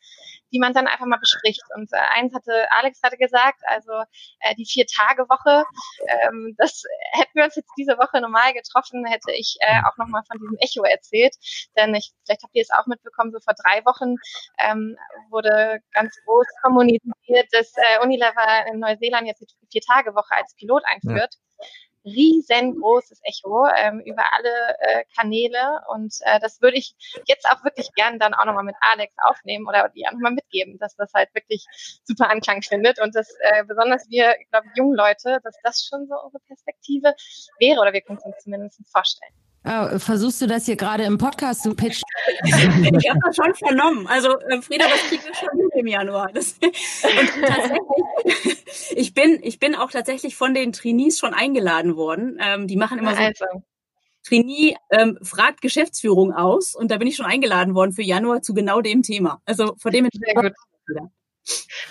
die 0.51 0.59
man 0.59 0.73
dann 0.73 0.87
einfach 0.87 1.05
mal 1.05 1.19
bespricht. 1.19 1.63
Und 1.75 1.91
äh, 1.93 1.97
eins 2.13 2.33
hatte 2.33 2.67
Alex 2.71 3.01
hatte 3.03 3.17
gesagt, 3.17 3.61
also 3.65 3.91
äh, 4.39 4.55
die 4.55 4.65
Vier-Tage-Woche, 4.65 5.65
ähm, 6.07 6.55
das 6.57 6.83
hätten 7.11 7.31
wir 7.33 7.45
uns 7.45 7.55
jetzt 7.55 7.71
diese 7.77 7.97
Woche 7.97 8.21
normal 8.21 8.53
getroffen, 8.53 9.05
hätte 9.05 9.31
ich 9.31 9.57
äh, 9.61 9.81
auch 9.87 9.97
nochmal 9.97 10.23
von 10.27 10.39
diesem 10.39 10.57
Echo 10.59 10.83
erzählt. 10.83 11.35
Denn 11.77 11.95
ich, 11.95 12.11
vielleicht 12.25 12.43
habt 12.43 12.55
ihr 12.55 12.61
es 12.61 12.71
auch 12.71 12.87
mitbekommen, 12.87 13.31
so 13.31 13.39
vor 13.39 13.53
drei 13.53 13.83
Wochen 13.85 14.15
ähm, 14.59 14.97
wurde 15.29 15.79
ganz 15.93 16.15
groß 16.25 16.47
kommuniziert, 16.63 17.47
dass 17.51 17.73
äh, 17.75 18.03
Unilever 18.03 18.67
in 18.71 18.79
Neuseeland 18.79 19.27
jetzt 19.27 19.41
die 19.41 19.67
Vier-Tage-Woche 19.71 20.35
als 20.35 20.55
Pilot 20.55 20.83
einführt. 20.85 21.33
Ja 21.33 21.67
riesengroßes 22.05 23.19
Echo 23.23 23.67
ähm, 23.75 24.01
über 24.05 24.23
alle 24.33 24.77
äh, 24.79 25.03
Kanäle 25.17 25.81
und 25.93 26.15
äh, 26.21 26.39
das 26.39 26.61
würde 26.61 26.77
ich 26.77 26.95
jetzt 27.25 27.45
auch 27.45 27.63
wirklich 27.63 27.89
gern 27.93 28.19
dann 28.19 28.33
auch 28.33 28.45
nochmal 28.45 28.63
mit 28.63 28.75
Alex 28.81 29.13
aufnehmen 29.23 29.67
oder 29.67 29.89
die 29.89 30.07
auch 30.07 30.13
nochmal 30.13 30.33
mitgeben, 30.33 30.77
dass 30.79 30.95
das 30.95 31.11
halt 31.13 31.33
wirklich 31.33 31.65
super 32.03 32.29
Anklang 32.29 32.61
findet 32.61 32.99
und 33.01 33.15
dass 33.15 33.29
äh, 33.41 33.63
besonders 33.65 34.09
wir, 34.09 34.35
glaube 34.51 34.67
ich, 34.67 34.77
jungen 34.77 34.95
Leute, 34.95 35.39
dass 35.43 35.55
das 35.63 35.85
schon 35.85 36.07
so 36.07 36.15
unsere 36.23 36.43
Perspektive 36.47 37.13
wäre 37.59 37.81
oder 37.81 37.93
wir 37.93 38.01
können 38.01 38.19
es 38.19 38.25
uns 38.25 38.37
zumindest 38.43 38.81
vorstellen. 38.91 39.33
Oh, 39.65 39.99
versuchst 39.99 40.41
du 40.41 40.47
das 40.47 40.65
hier 40.65 40.77
gerade 40.77 41.03
im 41.03 41.17
Podcast 41.17 41.63
zu 41.63 41.75
pitchen? 41.75 42.03
ich 42.43 43.09
habe 43.09 43.19
das 43.25 43.35
schon 43.35 43.53
vernommen. 43.55 44.07
Also 44.07 44.39
äh, 44.39 44.61
Frieda, 44.61 44.85
das 44.87 45.01
kriegen 45.09 45.23
wir 45.23 45.35
schon 45.35 45.49
hin 45.57 45.69
im 45.73 45.87
Januar. 45.87 46.29
Das, 46.33 46.55
und 46.61 47.45
tatsächlich, 47.45 48.91
ich 48.95 49.13
bin, 49.13 49.39
ich 49.41 49.59
bin 49.59 49.75
auch 49.75 49.91
tatsächlich 49.91 50.35
von 50.35 50.53
den 50.53 50.71
Trainees 50.71 51.19
schon 51.19 51.33
eingeladen 51.33 51.97
worden. 51.97 52.37
Ähm, 52.41 52.67
die 52.67 52.77
machen 52.77 52.99
immer 52.99 53.15
so. 53.15 53.21
Also. 53.21 53.45
Trainee 54.23 54.75
ähm, 54.91 55.17
fragt 55.21 55.61
Geschäftsführung 55.61 56.33
aus 56.33 56.75
und 56.75 56.91
da 56.91 56.97
bin 56.97 57.07
ich 57.07 57.15
schon 57.15 57.25
eingeladen 57.25 57.73
worden 57.73 57.93
für 57.93 58.03
Januar 58.03 58.41
zu 58.41 58.53
genau 58.53 58.81
dem 58.81 59.01
Thema. 59.01 59.41
Also 59.45 59.75
vor 59.77 59.91
dem 59.91 60.07
Sehr 60.13 60.33
gut. 60.35 60.53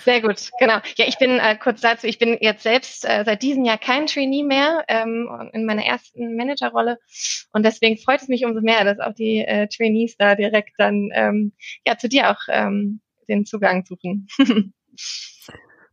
Sehr 0.05 0.21
gut, 0.21 0.49
genau. 0.59 0.79
Ja, 0.95 1.05
ich 1.07 1.17
bin 1.17 1.39
äh, 1.39 1.57
kurz 1.57 1.81
dazu, 1.81 2.07
ich 2.07 2.19
bin 2.19 2.37
jetzt 2.41 2.63
selbst 2.63 3.05
äh, 3.05 3.23
seit 3.25 3.41
diesem 3.41 3.65
Jahr 3.65 3.77
kein 3.77 4.07
Trainee 4.07 4.43
mehr 4.43 4.83
ähm, 4.87 5.29
in 5.53 5.65
meiner 5.65 5.85
ersten 5.85 6.35
Managerrolle 6.35 6.97
und 7.51 7.63
deswegen 7.63 7.97
freut 7.97 8.21
es 8.21 8.27
mich 8.27 8.45
umso 8.45 8.61
mehr, 8.61 8.83
dass 8.85 8.99
auch 8.99 9.13
die 9.13 9.39
äh, 9.39 9.67
Trainees 9.67 10.15
da 10.17 10.35
direkt 10.35 10.73
dann 10.77 11.09
ähm, 11.13 11.53
ja 11.85 11.97
zu 11.97 12.07
dir 12.07 12.31
auch 12.31 12.41
ähm, 12.47 13.01
den 13.27 13.45
Zugang 13.45 13.85
suchen. 13.85 14.27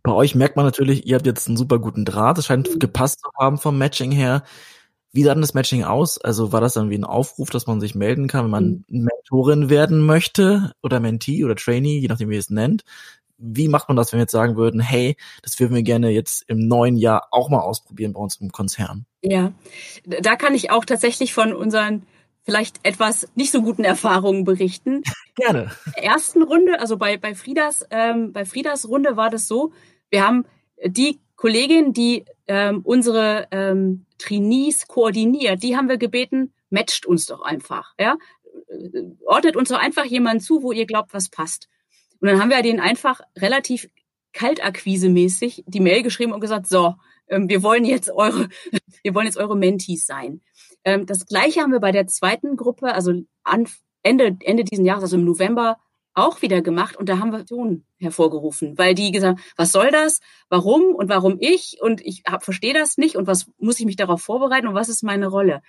Bei 0.03 0.13
euch 0.13 0.37
merkt 0.37 0.55
man 0.55 0.65
natürlich, 0.65 1.07
ihr 1.07 1.17
habt 1.17 1.27
jetzt 1.27 1.49
einen 1.49 1.57
super 1.57 1.81
guten 1.81 2.05
Draht. 2.05 2.39
Es 2.39 2.47
scheint 2.47 2.79
gepasst 2.79 3.21
zu 3.21 3.29
haben 3.41 3.59
vom 3.59 3.77
Matching 3.77 4.13
her. 4.13 4.45
Wie 5.13 5.25
sah 5.25 5.33
denn 5.35 5.41
das 5.41 5.55
Matching 5.55 5.83
aus? 5.83 6.19
Also 6.19 6.53
war 6.53 6.61
das 6.61 6.75
dann 6.75 6.91
wie 6.91 6.99
ein 6.99 7.05
Aufruf, 7.05 7.51
dass 7.51 7.67
man 7.67 7.81
sich 7.81 7.97
melden 7.97 8.29
kann, 8.29 8.45
wenn 8.45 8.51
man 8.51 8.85
mhm. 8.87 9.09
Mentorin 9.09 9.69
werden 9.69 10.01
möchte 10.01 10.73
oder 10.81 11.01
Mentee 11.01 11.45
oder 11.45 11.57
Trainee, 11.57 11.99
je 11.99 12.07
nachdem 12.07 12.31
wie 12.31 12.37
es 12.37 12.51
nennt? 12.51 12.85
Wie 13.39 13.69
macht 13.69 13.89
man 13.89 13.97
das, 13.97 14.13
wenn 14.13 14.19
wir 14.19 14.23
jetzt 14.23 14.33
sagen 14.33 14.57
würden, 14.57 14.81
hey, 14.81 15.17
das 15.43 15.59
würden 15.61 15.75
wir 15.75 15.83
gerne 15.83 16.11
jetzt 16.11 16.45
im 16.49 16.67
neuen 16.67 16.97
Jahr 16.97 17.29
auch 17.31 17.49
mal 17.49 17.61
ausprobieren 17.61 18.13
bei 18.13 18.21
uns 18.21 18.37
im 18.37 18.51
Konzern? 18.51 19.07
Ja, 19.23 19.53
da 20.05 20.37
kann 20.37 20.55
ich 20.55 20.71
auch 20.71 20.85
tatsächlich 20.85 21.35
von 21.35 21.53
unseren 21.53 22.07
vielleicht 22.47 22.79
etwas 22.85 23.29
nicht 23.35 23.51
so 23.51 23.61
guten 23.61 23.85
Erfahrungen 23.85 24.45
berichten. 24.45 25.03
Gerne. 25.35 25.73
In 25.87 25.93
der 25.97 26.05
ersten 26.05 26.43
Runde, 26.43 26.81
also 26.81 26.97
bei, 26.97 27.17
bei 27.19 27.35
Friedas, 27.35 27.85
ähm, 27.91 28.33
bei 28.33 28.45
Friedas 28.45 28.89
Runde 28.89 29.17
war 29.17 29.31
das 29.31 29.49
so, 29.49 29.73
wir 30.11 30.25
haben 30.25 30.47
die 30.85 31.21
Kollegin, 31.35 31.93
die 31.93 32.25
ähm, 32.47 32.81
unsere 32.85 33.49
ähm, 33.51 34.07
Trainees 34.19 34.87
koordiniert, 34.87 35.63
die 35.63 35.77
haben 35.77 35.89
wir 35.89 35.99
gebeten, 35.99 36.53
matcht 36.71 37.05
uns 37.05 37.27
doch 37.27 37.43
einfach, 37.43 37.95
ja. 37.99 38.17
Ordnet 39.27 39.57
uns 39.57 39.69
doch 39.69 39.79
einfach 39.79 40.05
jemanden 40.05 40.41
zu, 40.41 40.63
wo 40.63 40.73
ihr 40.73 40.87
glaubt, 40.87 41.13
was 41.13 41.29
passt. 41.29 41.69
Und 42.21 42.29
dann 42.29 42.41
haben 42.41 42.51
wir 42.51 42.63
denen 42.63 42.81
einfach 42.81 43.21
relativ 43.37 43.89
kaltakquise-mäßig 44.33 45.65
die 45.67 45.81
Mail 45.81 46.03
geschrieben 46.03 46.33
und 46.33 46.41
gesagt, 46.41 46.69
so, 46.69 46.95
ähm, 47.29 47.49
wir 47.49 47.63
wollen 47.63 47.85
jetzt 47.85 48.11
eure, 48.11 48.49
wir 49.03 49.15
wollen 49.15 49.27
jetzt 49.27 49.39
eure 49.39 49.57
Mentees 49.57 50.07
sein. 50.07 50.43
Ähm, 50.85 51.07
das 51.07 51.27
gleiche 51.27 51.61
haben 51.61 51.73
wir 51.73 51.81
bei 51.81 51.93
der 51.93 52.07
zweiten 52.07 52.57
Gruppe, 52.57 52.95
also 52.95 53.13
Ende, 54.03 54.37
Ende 54.41 54.65
diesen 54.65 54.85
Jahres, 54.85 55.05
also 55.05 55.17
im 55.17 55.25
November, 55.25 55.79
auch 56.17 56.41
wieder 56.41 56.63
gemacht 56.63 56.97
und 56.97 57.11
da 57.11 57.19
haben 57.19 57.31
wir 57.31 57.45
Ton 57.45 57.85
hervorgerufen, 57.99 58.79
weil 58.79 58.95
die 58.95 59.11
gesagt, 59.11 59.39
was 59.57 59.71
soll 59.71 59.91
das? 59.91 60.21
Warum 60.49 60.95
und 60.95 61.11
warum 61.11 61.37
ich? 61.41 61.77
Und 61.81 62.01
ich 62.01 62.23
verstehe 62.41 62.73
das 62.73 62.97
nicht 62.97 63.17
und 63.17 63.27
was 63.27 63.51
muss 63.59 63.79
ich 63.81 63.87
mich 63.87 63.97
darauf 63.97 64.23
vorbereiten 64.23 64.67
und 64.67 64.75
was 64.75 64.89
ist 64.89 65.03
meine 65.03 65.27
Rolle? 65.27 65.61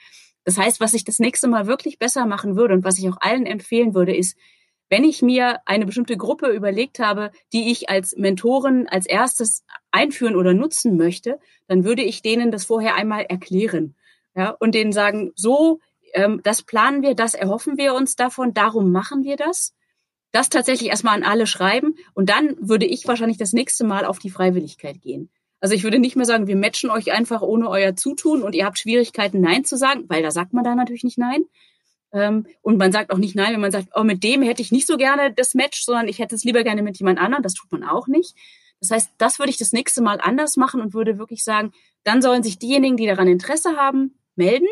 Das 0.45 0.57
heißt, 0.57 0.79
was 0.79 0.93
ich 0.93 1.03
das 1.03 1.19
nächste 1.19 1.49
Mal 1.49 1.67
wirklich 1.67 1.99
besser 1.99 2.25
machen 2.25 2.55
würde 2.55 2.73
und 2.75 2.85
was 2.85 2.97
ich 2.97 3.09
auch 3.09 3.17
allen 3.19 3.45
empfehlen 3.45 3.93
würde, 3.93 4.15
ist, 4.15 4.37
wenn 4.89 5.03
ich 5.03 5.21
mir 5.21 5.59
eine 5.65 5.85
bestimmte 5.85 6.17
Gruppe 6.17 6.47
überlegt 6.47 6.99
habe, 6.99 7.31
die 7.53 7.71
ich 7.71 7.89
als 7.89 8.15
Mentorin 8.15 8.87
als 8.87 9.05
erstes 9.05 9.63
einführen 9.91 10.35
oder 10.35 10.53
nutzen 10.53 10.97
möchte, 10.97 11.39
dann 11.67 11.83
würde 11.83 12.03
ich 12.03 12.21
denen 12.21 12.51
das 12.51 12.65
vorher 12.65 12.95
einmal 12.95 13.23
erklären. 13.23 13.95
Ja, 14.35 14.51
und 14.51 14.75
denen 14.75 14.91
sagen, 14.91 15.31
so, 15.35 15.79
ähm, 16.13 16.41
das 16.43 16.61
planen 16.61 17.01
wir, 17.01 17.15
das 17.15 17.33
erhoffen 17.33 17.77
wir 17.77 17.95
uns 17.95 18.15
davon, 18.15 18.53
darum 18.53 18.91
machen 18.91 19.23
wir 19.23 19.35
das 19.35 19.73
das 20.31 20.49
tatsächlich 20.49 20.89
erstmal 20.89 21.15
an 21.15 21.23
alle 21.23 21.47
schreiben 21.47 21.95
und 22.13 22.29
dann 22.29 22.55
würde 22.59 22.85
ich 22.85 23.07
wahrscheinlich 23.07 23.37
das 23.37 23.53
nächste 23.53 23.85
Mal 23.85 24.05
auf 24.05 24.19
die 24.19 24.29
Freiwilligkeit 24.29 25.01
gehen. 25.01 25.29
Also 25.59 25.73
ich 25.73 25.83
würde 25.83 25.99
nicht 25.99 26.15
mehr 26.15 26.25
sagen, 26.25 26.47
wir 26.47 26.55
matchen 26.55 26.89
euch 26.89 27.11
einfach 27.11 27.41
ohne 27.41 27.69
euer 27.69 27.95
Zutun 27.95 28.43
und 28.43 28.53
ihr 28.53 28.65
habt 28.65 28.77
Schwierigkeiten, 28.77 29.41
Nein 29.41 29.65
zu 29.65 29.77
sagen, 29.77 30.03
weil 30.07 30.21
da 30.21 30.31
sagt 30.31 30.53
man 30.53 30.63
da 30.63 30.75
natürlich 30.75 31.03
nicht 31.03 31.17
Nein. 31.17 31.45
Ähm, 32.11 32.47
und 32.61 32.77
man 32.77 32.91
sagt 32.91 33.11
auch 33.11 33.17
nicht 33.17 33.35
Nein, 33.35 33.53
wenn 33.53 33.61
man 33.61 33.71
sagt, 33.71 33.89
oh, 33.95 34.03
mit 34.03 34.23
dem 34.23 34.41
hätte 34.41 34.61
ich 34.61 34.71
nicht 34.71 34.87
so 34.87 34.97
gerne 34.97 35.33
das 35.33 35.53
Match, 35.53 35.83
sondern 35.83 36.07
ich 36.07 36.19
hätte 36.19 36.35
es 36.35 36.43
lieber 36.43 36.63
gerne 36.63 36.81
mit 36.81 36.97
jemand 36.97 37.19
anderem. 37.19 37.43
Das 37.43 37.53
tut 37.53 37.71
man 37.71 37.83
auch 37.83 38.07
nicht. 38.07 38.35
Das 38.79 38.91
heißt, 38.91 39.11
das 39.17 39.39
würde 39.39 39.49
ich 39.49 39.57
das 39.57 39.73
nächste 39.73 40.01
Mal 40.01 40.19
anders 40.21 40.55
machen 40.55 40.81
und 40.81 40.93
würde 40.93 41.17
wirklich 41.17 41.43
sagen, 41.43 41.71
dann 42.03 42.21
sollen 42.21 42.43
sich 42.43 42.59
diejenigen, 42.59 42.97
die 42.97 43.07
daran 43.07 43.27
Interesse 43.27 43.75
haben, 43.75 44.17
melden. 44.35 44.67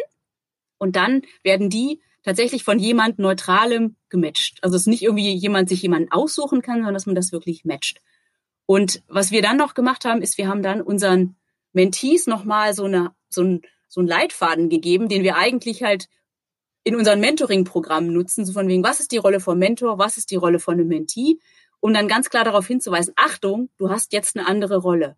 Und 0.78 0.96
dann 0.96 1.24
werden 1.44 1.70
die 1.70 2.02
tatsächlich 2.24 2.64
von 2.64 2.80
jemand 2.80 3.20
Neutralem 3.20 3.96
gematcht. 4.10 4.60
Also 4.62 4.76
es 4.76 4.84
ist 4.84 4.88
nicht 4.88 5.04
irgendwie 5.04 5.34
jemand 5.34 5.70
sich 5.70 5.82
jemanden 5.82 6.12
aussuchen 6.12 6.62
kann, 6.62 6.78
sondern 6.78 6.94
dass 6.94 7.06
man 7.06 7.16
das 7.16 7.32
wirklich 7.32 7.66
matcht. 7.66 8.02
Und 8.66 9.04
was 9.08 9.32
wir 9.32 9.42
dann 9.42 9.58
noch 9.58 9.74
gemacht 9.76 10.06
haben, 10.06 10.22
ist, 10.22 10.38
wir 10.38 10.48
haben 10.48 10.64
dann 10.64 10.82
unseren 10.82 11.36
Mentees 11.72 12.26
nochmal 12.26 12.74
so, 12.74 12.86
eine, 12.86 13.12
so, 13.30 13.44
ein, 13.44 13.62
so 13.88 14.02
einen 14.02 14.08
Leitfaden 14.08 14.70
gegeben, 14.70 15.08
den 15.08 15.24
wir 15.24 15.36
eigentlich 15.36 15.84
halt 15.84 16.08
in 16.86 16.96
unseren 16.96 17.20
Mentoring-Programmen 17.20 18.14
nutzen, 18.14 18.46
so 18.46 18.54
von 18.54 18.68
wegen, 18.68 18.84
was 18.84 19.00
ist 19.00 19.12
die 19.12 19.18
Rolle 19.18 19.40
von 19.40 19.58
Mentor, 19.58 19.98
was 19.98 20.18
ist 20.18 20.30
die 20.30 20.36
Rolle 20.36 20.60
von 20.60 20.76
einem 20.76 20.88
Mentee, 20.88 21.40
um 21.80 21.94
dann 21.94 22.08
ganz 22.08 22.30
klar 22.30 22.46
darauf 22.46 22.68
hinzuweisen, 22.68 23.14
Achtung, 23.18 23.70
du 23.78 23.90
hast 23.90 24.14
jetzt 24.14 24.38
eine 24.38 24.48
andere 24.48 24.78
Rolle. 24.78 25.18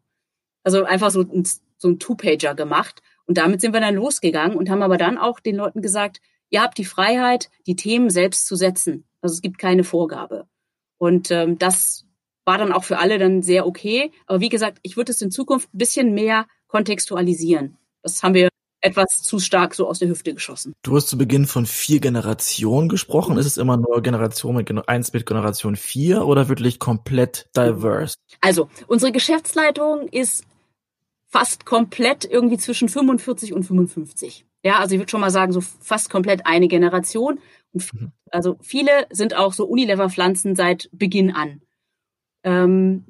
Also 0.64 0.86
einfach 0.86 1.12
so 1.12 1.22
ein, 1.22 1.44
so 1.78 1.90
ein 1.90 2.00
Two-Pager 2.00 2.56
gemacht. 2.56 3.02
Und 3.26 3.38
damit 3.38 3.60
sind 3.60 3.74
wir 3.74 3.82
dann 3.82 3.96
losgegangen 3.96 4.58
und 4.58 4.70
haben 4.70 4.82
aber 4.82 4.98
dann 4.98 5.18
auch 5.18 5.42
den 5.42 5.58
Leuten 5.58 5.82
gesagt, 5.82 6.22
ihr 6.50 6.62
habt 6.62 6.78
die 6.78 6.86
Freiheit, 6.86 7.50
die 7.68 7.76
Themen 7.76 8.10
selbst 8.10 8.48
zu 8.48 8.56
setzen. 8.56 9.06
Also 9.22 9.34
es 9.34 9.42
gibt 9.42 9.58
keine 9.58 9.84
Vorgabe. 9.84 10.48
Und 10.98 11.32
ähm, 11.32 11.58
das 11.58 12.06
war 12.46 12.58
dann 12.58 12.72
auch 12.72 12.86
für 12.86 12.98
alle 12.98 13.18
dann 13.18 13.42
sehr 13.42 13.68
okay. 13.68 14.12
Aber 14.26 14.40
wie 14.40 14.50
gesagt, 14.50 14.80
ich 14.84 14.96
würde 14.96 15.12
es 15.12 15.22
in 15.22 15.32
Zukunft 15.32 15.74
ein 15.74 15.78
bisschen 15.78 16.14
mehr 16.14 16.48
kontextualisieren. 16.68 17.78
Das 18.04 18.24
haben 18.24 18.34
wir 18.34 18.48
etwas 18.82 19.08
zu 19.22 19.40
stark 19.40 19.74
so 19.74 19.88
aus 19.88 20.00
der 20.00 20.10
Hüfte 20.10 20.34
geschossen. 20.34 20.74
Du 20.84 20.96
hast 20.96 21.08
zu 21.08 21.18
Beginn 21.18 21.48
von 21.48 21.66
vier 21.66 22.00
Generationen 22.00 22.90
gesprochen. 22.90 23.38
Ist 23.38 23.46
es 23.46 23.58
immer 23.58 23.78
nur 23.78 24.02
Generation 24.02 24.56
mit 24.56 24.70
eins 24.88 25.14
mit 25.14 25.26
Generation 25.26 25.76
vier 25.76 26.26
oder 26.26 26.48
wirklich 26.48 26.80
komplett 26.80 27.50
diverse? 27.56 28.18
Also, 28.42 28.70
unsere 28.88 29.12
Geschäftsleitung 29.12 30.08
ist 30.10 30.44
fast 31.28 31.66
komplett 31.66 32.26
irgendwie 32.26 32.58
zwischen 32.58 32.90
45 32.90 33.54
und 33.54 33.64
55. 33.64 34.46
Ja, 34.64 34.80
also 34.80 34.96
ich 34.96 35.00
würde 35.00 35.10
schon 35.10 35.22
mal 35.22 35.32
sagen, 35.32 35.52
so 35.52 35.62
fast 35.62 36.10
komplett 36.10 36.46
eine 36.46 36.68
Generation. 36.68 37.40
Und 37.74 37.94
mhm. 37.94 38.12
also 38.32 38.58
viele 38.62 39.08
sind 39.10 39.36
auch 39.36 39.54
so 39.54 39.66
Unilever-Pflanzen 39.66 40.56
seit 40.56 40.90
Beginn 40.92 41.32
an. 41.32 41.62
Ähm, 42.44 43.06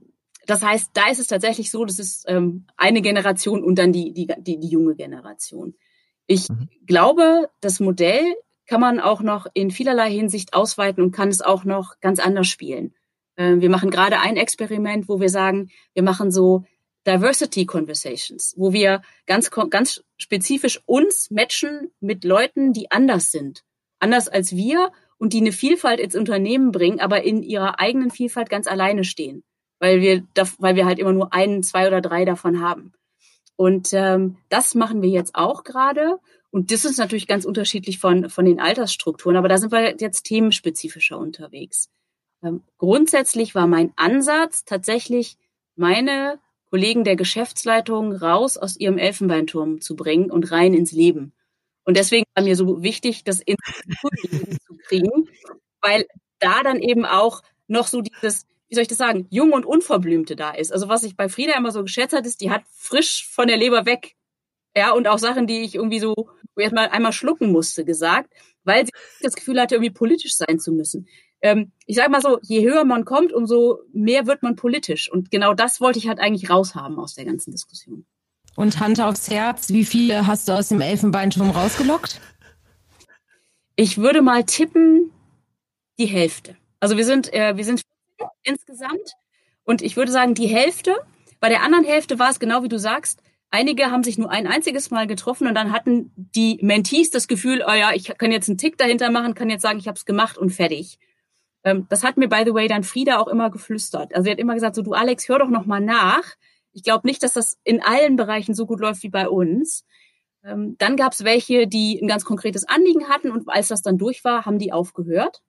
das 0.48 0.64
heißt, 0.64 0.92
da 0.94 1.10
ist 1.10 1.20
es 1.20 1.28
tatsächlich 1.28 1.70
so, 1.70 1.86
das 1.86 2.00
ist 2.00 2.26
ähm, 2.28 2.66
eine 2.78 3.02
Generation 3.02 3.64
und 3.64 3.78
dann 3.78 3.92
die, 3.92 4.14
die, 4.14 4.28
die, 4.40 4.60
die 4.60 4.70
junge 4.70 4.96
Generation. 4.96 5.76
Ich 6.26 6.50
mhm. 6.50 6.70
glaube, 6.86 7.50
das 7.62 7.80
Modell 7.80 8.24
kann 8.66 8.82
man 8.82 9.00
auch 9.00 9.22
noch 9.22 9.48
in 9.54 9.72
vielerlei 9.72 10.10
Hinsicht 10.10 10.54
ausweiten 10.54 11.04
und 11.04 11.12
kann 11.12 11.30
es 11.30 11.42
auch 11.42 11.64
noch 11.64 12.00
ganz 12.00 12.20
anders 12.20 12.48
spielen. 12.48 12.94
Äh, 13.36 13.58
wir 13.58 13.70
machen 13.70 13.92
gerade 13.92 14.20
ein 14.20 14.38
Experiment, 14.38 15.08
wo 15.10 15.20
wir 15.20 15.30
sagen, 15.30 15.70
wir 15.94 16.04
machen 16.04 16.32
so 16.32 16.66
Diversity 17.06 17.66
Conversations, 17.66 18.54
wo 18.58 18.74
wir 18.74 19.02
ganz, 19.26 19.50
ganz 19.70 20.04
spezifisch 20.18 20.82
uns 20.86 21.30
matchen 21.30 21.92
mit 22.02 22.26
Leuten, 22.26 22.74
die 22.74 22.92
anders 22.92 23.32
sind, 23.32 23.64
anders 24.00 24.28
als 24.28 24.56
wir 24.56 24.92
und 25.18 25.34
die 25.34 25.40
eine 25.40 25.54
Vielfalt 25.54 26.00
ins 26.00 26.16
Unternehmen 26.16 26.72
bringen, 26.72 27.00
aber 27.00 27.24
in 27.24 27.44
ihrer 27.44 27.80
eigenen 27.80 28.12
Vielfalt 28.12 28.50
ganz 28.50 28.68
alleine 28.68 29.06
stehen, 29.06 29.44
weil 29.80 30.02
wir, 30.02 30.24
weil 30.60 30.76
wir 30.76 30.86
halt 30.86 31.00
immer 31.00 31.14
nur 31.14 31.34
einen, 31.34 31.64
zwei 31.64 31.88
oder 31.88 32.02
drei 32.02 32.26
davon 32.26 32.62
haben. 32.62 32.94
Und 33.56 33.92
ähm, 33.94 34.38
das 34.50 34.76
machen 34.76 35.02
wir 35.02 35.10
jetzt 35.10 35.36
auch 35.36 35.64
gerade. 35.64 36.20
Und 36.52 36.72
das 36.72 36.86
ist 36.86 36.98
natürlich 36.98 37.28
ganz 37.28 37.46
unterschiedlich 37.46 38.00
von, 38.00 38.30
von 38.30 38.46
den 38.46 38.60
Altersstrukturen, 38.60 39.36
aber 39.36 39.50
da 39.50 39.58
sind 39.58 39.72
wir 39.72 39.96
jetzt 40.00 40.24
themenspezifischer 40.24 41.18
unterwegs. 41.18 41.90
Ähm, 42.44 42.64
grundsätzlich 42.78 43.56
war 43.56 43.68
mein 43.68 43.92
Ansatz 43.96 44.64
tatsächlich 44.64 45.38
meine 45.76 46.40
Kollegen 46.70 47.04
der 47.04 47.16
Geschäftsleitung 47.16 48.14
raus 48.14 48.58
aus 48.58 48.78
ihrem 48.78 48.98
Elfenbeinturm 48.98 49.82
zu 49.82 49.96
bringen 49.96 50.30
und 50.30 50.52
rein 50.52 50.74
ins 50.74 50.92
Leben. 50.92 51.34
Und 51.84 51.98
deswegen 51.98 52.26
war 52.36 52.44
mir 52.44 52.56
so 52.56 52.84
wichtig, 52.84 53.24
das 53.24 53.40
ins 53.40 53.58
Leben 54.24 54.58
zu 54.60 54.78
kriegen, 54.88 55.30
weil 55.82 56.06
da 56.40 56.62
dann 56.62 56.80
eben 56.80 57.06
auch 57.06 57.42
noch 57.68 57.88
so 57.88 58.02
dieses, 58.02 58.46
wie 58.70 58.76
soll 58.76 58.82
ich 58.82 58.88
das 58.88 58.98
sagen, 58.98 59.28
jung 59.30 59.54
und 59.54 59.66
unverblümte 59.66 60.36
da 60.36 60.52
ist. 60.52 60.74
Also 60.74 60.90
was 60.90 61.04
ich 61.04 61.16
bei 61.16 61.30
Frieda 61.30 61.54
immer 61.58 61.72
so 61.72 61.84
geschätzt 61.84 62.16
hat, 62.16 62.26
ist, 62.26 62.42
die 62.42 62.52
hat 62.52 62.64
frisch 62.74 63.30
von 63.32 63.48
der 63.48 63.58
Leber 63.58 63.86
weg. 63.86 64.16
Ja, 64.76 64.92
und 64.92 65.08
auch 65.08 65.18
Sachen, 65.18 65.48
die 65.48 65.64
ich 65.64 65.76
irgendwie 65.76 66.00
so 66.00 66.14
wo 66.56 66.62
ich 66.62 66.72
mal 66.72 66.90
einmal 66.90 67.14
schlucken 67.14 67.52
musste, 67.52 67.86
gesagt, 67.86 68.34
weil 68.64 68.86
sie 68.86 68.92
das 69.22 69.36
Gefühl 69.36 69.62
hatte, 69.62 69.76
irgendwie 69.76 69.94
politisch 69.94 70.36
sein 70.36 70.60
zu 70.60 70.72
müssen 70.72 71.08
ähm, 71.42 71.72
ich 71.86 71.96
sage 71.96 72.10
mal 72.10 72.22
so, 72.22 72.40
je 72.42 72.64
höher 72.64 72.84
man 72.84 73.06
kommt, 73.06 73.32
umso 73.34 73.80
mehr 73.94 74.26
wird 74.28 74.44
man 74.44 74.56
politisch. 74.56 75.12
Und 75.12 75.32
genau 75.32 75.54
das 75.54 75.80
wollte 75.82 76.00
ich 76.00 76.08
halt 76.08 76.20
eigentlich 76.20 76.50
raushaben 76.50 76.98
aus 76.98 77.16
der 77.16 77.26
ganzen 77.26 77.52
Diskussion. 77.52 78.06
Und 78.56 78.80
Hand 78.80 79.00
aufs 79.00 79.30
Herz, 79.30 79.70
wie 79.70 79.86
viele 79.86 80.26
hast 80.26 80.48
du 80.48 80.54
aus 80.54 80.70
dem 80.70 80.82
Elfenbeinturm 80.82 81.52
rausgelockt? 81.52 82.20
Ich 83.76 84.00
würde 84.00 84.24
mal 84.24 84.44
tippen, 84.44 85.12
die 86.00 86.08
Hälfte. 86.08 86.56
Also 86.80 86.98
wir 86.98 87.06
sind, 87.06 87.32
äh, 87.34 87.56
wir 87.56 87.64
sind 87.64 87.82
insgesamt. 88.44 89.14
Und 89.64 89.82
ich 89.82 89.98
würde 89.98 90.12
sagen, 90.12 90.34
die 90.34 90.48
Hälfte. 90.48 90.96
Bei 91.40 91.50
der 91.50 91.62
anderen 91.62 91.86
Hälfte 91.86 92.20
war 92.20 92.30
es 92.30 92.40
genau 92.40 92.64
wie 92.64 92.70
du 92.70 92.80
sagst. 92.80 93.22
Einige 93.50 93.92
haben 93.92 94.04
sich 94.04 94.18
nur 94.18 94.30
ein 94.30 94.48
einziges 94.48 94.92
Mal 94.92 95.08
getroffen 95.08 95.48
und 95.48 95.56
dann 95.56 95.72
hatten 95.72 96.12
die 96.16 96.60
Mentees 96.62 97.12
das 97.12 97.28
Gefühl, 97.28 97.64
oh 97.66 97.74
ja, 97.74 97.92
ich 97.94 98.18
kann 98.18 98.32
jetzt 98.32 98.50
einen 98.50 98.58
Tick 98.58 98.78
dahinter 98.78 99.10
machen, 99.10 99.36
kann 99.36 99.50
jetzt 99.50 99.62
sagen, 99.62 99.80
ich 99.80 99.88
habe 99.88 99.98
es 99.98 100.06
gemacht 100.06 100.38
und 100.38 100.50
fertig. 100.50 101.00
Ähm, 101.64 101.86
das 101.90 102.04
hat 102.04 102.18
mir, 102.18 102.28
by 102.28 102.44
the 102.46 102.54
way, 102.54 102.68
dann 102.68 102.84
Frieda 102.84 103.20
auch 103.20 103.28
immer 103.28 103.50
geflüstert. 103.50 104.14
Also 104.14 104.26
sie 104.26 104.32
hat 104.32 104.40
immer 104.40 104.54
gesagt, 104.54 104.76
so 104.76 104.82
du 104.82 104.94
Alex, 104.94 105.30
hör 105.30 105.40
doch 105.40 105.50
noch 105.50 105.66
mal 105.66 105.80
nach. 105.80 106.24
Ich 106.74 106.84
glaube 106.84 107.08
nicht, 107.08 107.24
dass 107.24 107.34
das 107.34 107.58
in 107.64 107.82
allen 107.82 108.16
Bereichen 108.16 108.54
so 108.54 108.66
gut 108.66 108.80
läuft 108.80 109.04
wie 109.04 109.10
bei 109.10 109.30
uns. 109.30 109.86
Ähm, 110.44 110.76
dann 110.78 110.96
gab 110.98 111.14
es 111.14 111.24
welche, 111.24 111.68
die 111.68 112.00
ein 112.02 112.08
ganz 112.08 112.26
konkretes 112.26 112.68
Anliegen 112.68 113.10
hatten 113.10 113.32
und 113.32 113.50
als 113.50 113.70
das 113.70 113.82
dann 113.82 113.98
durch 113.98 114.24
war, 114.24 114.46
haben 114.46 114.60
die 114.60 114.74
aufgehört. 114.74 115.42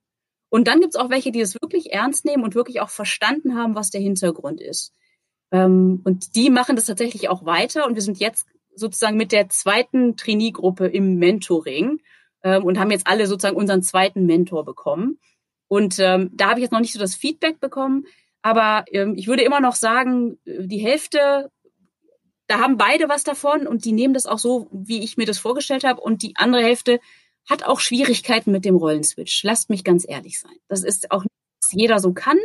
Und 0.50 0.66
dann 0.66 0.80
gibt 0.80 0.94
es 0.94 1.00
auch 1.00 1.10
welche, 1.10 1.32
die 1.32 1.40
es 1.40 1.54
wirklich 1.60 1.92
ernst 1.92 2.24
nehmen 2.24 2.42
und 2.42 2.54
wirklich 2.54 2.80
auch 2.80 2.90
verstanden 2.90 3.56
haben, 3.56 3.74
was 3.74 3.90
der 3.90 4.00
Hintergrund 4.00 4.60
ist. 4.60 4.92
Ähm, 5.50 6.00
und 6.04 6.34
die 6.34 6.50
machen 6.50 6.76
das 6.76 6.86
tatsächlich 6.86 7.28
auch 7.28 7.44
weiter. 7.44 7.86
Und 7.86 7.94
wir 7.94 8.02
sind 8.02 8.18
jetzt 8.18 8.46
sozusagen 8.74 9.16
mit 9.16 9.32
der 9.32 9.48
zweiten 9.48 10.16
Trainee-Gruppe 10.16 10.86
im 10.86 11.16
Mentoring 11.16 12.00
ähm, 12.42 12.64
und 12.64 12.78
haben 12.78 12.90
jetzt 12.90 13.06
alle 13.06 13.26
sozusagen 13.26 13.56
unseren 13.56 13.82
zweiten 13.82 14.26
Mentor 14.26 14.64
bekommen. 14.64 15.18
Und 15.68 15.98
ähm, 15.98 16.30
da 16.32 16.50
habe 16.50 16.60
ich 16.60 16.62
jetzt 16.62 16.72
noch 16.72 16.80
nicht 16.80 16.92
so 16.92 16.98
das 16.98 17.14
Feedback 17.14 17.60
bekommen, 17.60 18.06
aber 18.42 18.84
ähm, 18.90 19.14
ich 19.16 19.26
würde 19.26 19.42
immer 19.42 19.60
noch 19.60 19.74
sagen, 19.74 20.38
äh, 20.44 20.66
die 20.66 20.78
Hälfte, 20.78 21.50
da 22.46 22.60
haben 22.60 22.78
beide 22.78 23.08
was 23.08 23.24
davon 23.24 23.66
und 23.66 23.84
die 23.84 23.92
nehmen 23.92 24.14
das 24.14 24.26
auch 24.26 24.38
so, 24.38 24.68
wie 24.72 25.02
ich 25.02 25.18
mir 25.18 25.26
das 25.26 25.38
vorgestellt 25.38 25.84
habe. 25.84 26.00
Und 26.00 26.22
die 26.22 26.34
andere 26.36 26.62
Hälfte 26.62 27.00
hat 27.48 27.64
auch 27.64 27.80
Schwierigkeiten 27.80 28.52
mit 28.52 28.64
dem 28.64 28.76
Rollenswitch. 28.76 29.42
Lasst 29.42 29.70
mich 29.70 29.84
ganz 29.84 30.04
ehrlich 30.06 30.38
sein. 30.38 30.56
Das 30.68 30.84
ist 30.84 31.10
auch 31.10 31.22
nicht, 31.22 31.32
was 31.62 31.72
jeder 31.72 31.98
so 31.98 32.12
kann. 32.12 32.38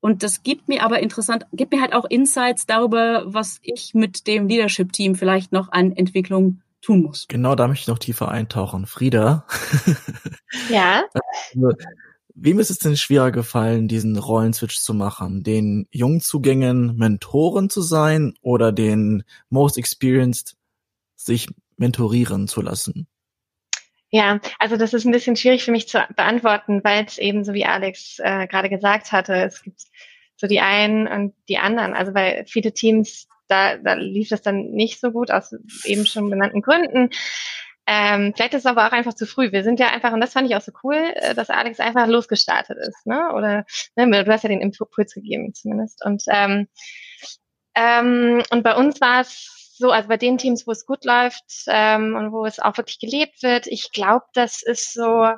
Und 0.00 0.24
das 0.24 0.42
gibt 0.42 0.68
mir 0.68 0.82
aber 0.82 0.98
interessant, 0.98 1.46
gibt 1.52 1.72
mir 1.72 1.80
halt 1.80 1.94
auch 1.94 2.04
Insights 2.04 2.66
darüber, 2.66 3.22
was 3.24 3.60
ich 3.62 3.94
mit 3.94 4.26
dem 4.26 4.48
Leadership-Team 4.48 5.14
vielleicht 5.14 5.52
noch 5.52 5.70
an 5.70 5.92
Entwicklung 5.92 6.60
tun 6.80 7.02
muss. 7.02 7.26
Genau, 7.28 7.54
da 7.54 7.68
möchte 7.68 7.82
ich 7.82 7.88
noch 7.88 8.00
tiefer 8.00 8.28
eintauchen. 8.28 8.86
Frieda. 8.86 9.46
Ja. 10.68 11.04
Also, 11.54 11.72
wem 12.34 12.58
ist 12.58 12.70
es 12.70 12.78
denn 12.78 12.96
schwerer 12.96 13.30
gefallen, 13.30 13.88
diesen 13.88 14.16
Rollenswitch 14.16 14.78
zu 14.78 14.94
machen? 14.94 15.42
Den 15.42 15.86
Jungzugängen 15.90 16.96
Mentoren 16.96 17.70
zu 17.70 17.82
sein 17.82 18.34
oder 18.40 18.72
den 18.72 19.22
Most 19.50 19.76
Experienced 19.76 20.56
sich 21.14 21.48
mentorieren 21.76 22.48
zu 22.48 22.62
lassen? 22.62 23.06
Ja, 24.14 24.40
also 24.58 24.76
das 24.76 24.92
ist 24.92 25.06
ein 25.06 25.12
bisschen 25.12 25.36
schwierig 25.36 25.64
für 25.64 25.70
mich 25.72 25.88
zu 25.88 26.06
beantworten, 26.14 26.84
weil 26.84 27.06
es 27.06 27.16
eben 27.16 27.44
so 27.44 27.54
wie 27.54 27.64
Alex 27.64 28.18
äh, 28.18 28.46
gerade 28.46 28.68
gesagt 28.68 29.10
hatte, 29.10 29.32
es 29.34 29.62
gibt 29.62 29.80
so 30.36 30.46
die 30.46 30.60
einen 30.60 31.08
und 31.08 31.34
die 31.48 31.56
anderen. 31.56 31.94
Also 31.94 32.12
bei 32.12 32.44
viele 32.46 32.74
Teams, 32.74 33.26
da, 33.48 33.78
da 33.78 33.94
lief 33.94 34.30
es 34.30 34.42
dann 34.42 34.72
nicht 34.72 35.00
so 35.00 35.12
gut 35.12 35.30
aus 35.30 35.54
eben 35.84 36.04
schon 36.04 36.30
genannten 36.30 36.60
Gründen. 36.60 37.08
Ähm, 37.86 38.34
vielleicht 38.36 38.52
ist 38.52 38.60
es 38.60 38.66
aber 38.66 38.86
auch 38.86 38.92
einfach 38.92 39.14
zu 39.14 39.26
früh. 39.26 39.50
Wir 39.50 39.64
sind 39.64 39.80
ja 39.80 39.88
einfach, 39.88 40.12
und 40.12 40.20
das 40.20 40.34
fand 40.34 40.48
ich 40.48 40.56
auch 40.56 40.60
so 40.60 40.72
cool, 40.84 40.96
äh, 41.14 41.34
dass 41.34 41.48
Alex 41.48 41.80
einfach 41.80 42.06
losgestartet 42.06 42.76
ist, 42.78 43.06
ne? 43.06 43.32
Oder 43.34 43.64
ne, 43.96 44.24
du 44.24 44.30
hast 44.30 44.42
ja 44.42 44.48
den 44.50 44.60
Impuls 44.60 45.14
gegeben 45.14 45.54
zumindest. 45.54 46.04
Und 46.04 46.22
ähm, 46.28 46.68
ähm, 47.74 48.42
und 48.50 48.62
bei 48.62 48.74
uns 48.76 49.00
war 49.00 49.22
es 49.22 49.61
so, 49.82 49.90
also 49.90 50.08
bei 50.08 50.16
den 50.16 50.38
Teams, 50.38 50.66
wo 50.66 50.70
es 50.70 50.86
gut 50.86 51.04
läuft 51.04 51.44
ähm, 51.66 52.14
und 52.14 52.32
wo 52.32 52.46
es 52.46 52.60
auch 52.60 52.76
wirklich 52.78 53.00
gelebt 53.00 53.42
wird, 53.42 53.66
ich 53.66 53.90
glaube, 53.92 54.24
das 54.32 54.62
ist 54.62 54.94
so, 54.94 55.32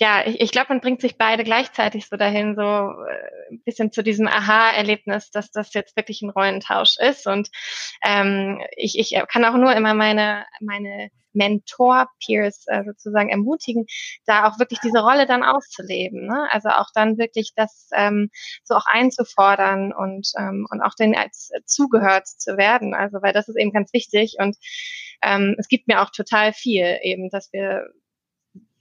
ja, 0.00 0.26
ich, 0.26 0.40
ich 0.40 0.50
glaube, 0.50 0.68
man 0.70 0.80
bringt 0.80 1.02
sich 1.02 1.18
beide 1.18 1.44
gleichzeitig 1.44 2.08
so 2.08 2.16
dahin, 2.16 2.54
so 2.56 2.62
äh, 2.62 3.52
ein 3.52 3.62
bisschen 3.64 3.92
zu 3.92 4.02
diesem 4.02 4.26
Aha-Erlebnis, 4.26 5.30
dass 5.30 5.50
das 5.50 5.74
jetzt 5.74 5.94
wirklich 5.94 6.22
ein 6.22 6.30
Rollentausch 6.30 6.96
ist. 6.98 7.26
Und 7.26 7.50
ähm, 8.02 8.62
ich, 8.76 8.98
ich 8.98 9.14
kann 9.28 9.44
auch 9.44 9.56
nur 9.56 9.74
immer 9.74 9.92
meine, 9.92 10.46
meine 10.60 11.10
Mentor-Peers 11.34 12.64
äh, 12.68 12.82
sozusagen 12.84 13.28
ermutigen, 13.28 13.84
da 14.24 14.48
auch 14.48 14.58
wirklich 14.58 14.80
diese 14.80 15.00
Rolle 15.00 15.26
dann 15.26 15.44
auszuleben. 15.44 16.26
Ne? 16.26 16.48
Also 16.50 16.70
auch 16.70 16.88
dann 16.94 17.18
wirklich 17.18 17.52
das 17.54 17.90
ähm, 17.94 18.30
so 18.64 18.76
auch 18.76 18.86
einzufordern 18.86 19.92
und, 19.92 20.28
ähm, 20.38 20.66
und 20.70 20.80
auch 20.80 20.94
den 20.94 21.14
als 21.14 21.50
zugehört 21.66 22.26
zu 22.26 22.56
werden. 22.56 22.94
Also 22.94 23.20
weil 23.20 23.34
das 23.34 23.48
ist 23.48 23.58
eben 23.58 23.72
ganz 23.72 23.92
wichtig 23.92 24.36
und 24.38 24.56
ähm, 25.22 25.56
es 25.58 25.68
gibt 25.68 25.88
mir 25.88 26.00
auch 26.00 26.10
total 26.10 26.54
viel 26.54 26.98
eben, 27.02 27.28
dass 27.28 27.52
wir 27.52 27.84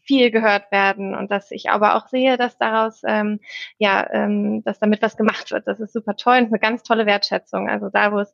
viel 0.09 0.31
gehört 0.31 0.71
werden 0.71 1.13
und 1.13 1.29
dass 1.29 1.51
ich 1.51 1.69
aber 1.69 1.93
auch 1.93 2.07
sehe, 2.07 2.35
dass 2.35 2.57
daraus 2.57 3.01
ähm, 3.05 3.39
ja, 3.77 4.11
ähm, 4.11 4.63
dass 4.63 4.79
damit 4.79 5.03
was 5.03 5.15
gemacht 5.15 5.51
wird. 5.51 5.67
Das 5.67 5.79
ist 5.79 5.93
super 5.93 6.15
toll 6.15 6.39
und 6.39 6.47
eine 6.47 6.57
ganz 6.57 6.81
tolle 6.81 7.05
Wertschätzung. 7.05 7.69
Also 7.69 7.89
da, 7.89 8.11
wo 8.11 8.17
es 8.17 8.33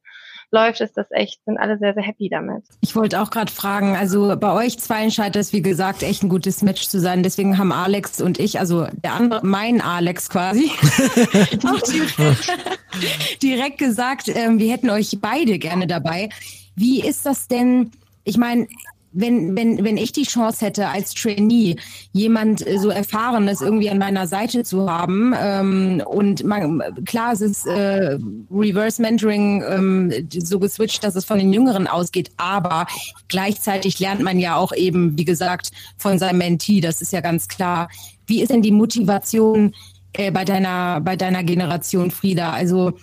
läuft, 0.52 0.80
ist 0.80 0.96
das 0.96 1.08
echt, 1.10 1.44
sind 1.44 1.58
alle 1.58 1.78
sehr, 1.78 1.94
sehr 1.94 2.04
happy 2.04 2.30
damit. 2.30 2.64
Ich 2.80 2.96
wollte 2.96 3.22
auch 3.22 3.30
gerade 3.30 3.52
fragen, 3.52 3.98
also 3.98 4.38
bei 4.38 4.54
euch 4.54 4.80
zwei 4.80 5.10
scheint 5.10 5.36
das, 5.36 5.52
wie 5.52 5.62
gesagt, 5.62 6.02
echt 6.02 6.24
ein 6.24 6.30
gutes 6.30 6.62
Match 6.62 6.88
zu 6.88 7.02
sein. 7.02 7.24
Deswegen 7.24 7.58
haben 7.58 7.74
Alex 7.74 8.22
und 8.22 8.40
ich, 8.40 8.58
also 8.58 8.88
der 9.04 9.12
andere, 9.12 9.46
mein 9.46 9.82
Alex 9.82 10.30
quasi, 10.30 10.72
auch 11.68 11.82
direkt, 11.82 13.44
direkt 13.44 13.78
gesagt, 13.80 14.30
ähm, 14.30 14.60
wir 14.60 14.72
hätten 14.72 14.90
euch 14.90 15.18
beide 15.20 15.60
gerne 15.60 15.88
dabei. 15.88 16.30
Wie 16.78 17.06
ist 17.06 17.26
das 17.26 17.50
denn? 17.50 17.92
Ich 18.24 18.38
meine, 18.38 18.68
wenn, 19.16 19.56
wenn, 19.56 19.84
wenn 19.84 19.98
ich 19.98 20.12
die 20.12 20.24
Chance 20.24 20.66
hätte, 20.66 20.90
als 20.90 21.14
Trainee 21.14 21.78
jemand 22.12 22.66
äh, 22.68 22.78
so 22.78 22.90
Erfahrenes 22.90 23.62
irgendwie 23.62 23.90
an 23.90 23.98
meiner 23.98 24.28
Seite 24.28 24.64
zu 24.64 24.90
haben 24.90 25.34
ähm, 25.40 26.04
und 26.06 26.44
man, 26.44 26.84
klar, 27.06 27.34
es 27.34 27.42
ist 27.42 27.66
äh, 27.66 28.20
Reverse 28.52 29.02
Mentoring 29.02 29.64
ähm, 29.68 30.14
so 30.30 30.60
geswitcht, 30.60 31.04
dass 31.04 31.16
es 31.16 31.26
von 31.26 31.40
den 31.40 31.54
Jüngeren 31.54 31.88
ausgeht, 31.88 32.32
aber 32.38 32.88
gleichzeitig 33.30 34.00
lernt 34.00 34.22
man 34.22 34.38
ja 34.38 34.58
auch 34.58 34.74
eben, 34.74 35.18
wie 35.18 35.26
gesagt, 35.26 35.72
von 35.98 36.20
seinem 36.20 36.40
Mentee, 36.40 36.82
das 36.82 37.02
ist 37.02 37.14
ja 37.14 37.22
ganz 37.22 37.48
klar. 37.48 37.90
Wie 38.28 38.42
ist 38.42 38.52
denn 38.52 38.62
die 38.62 38.72
Motivation 38.72 39.74
äh, 40.14 40.32
bei 40.32 40.44
deiner, 40.44 41.00
bei 41.00 41.16
deiner 41.16 41.44
Generation, 41.44 42.12
Frieda? 42.12 42.52
Also 42.52 42.94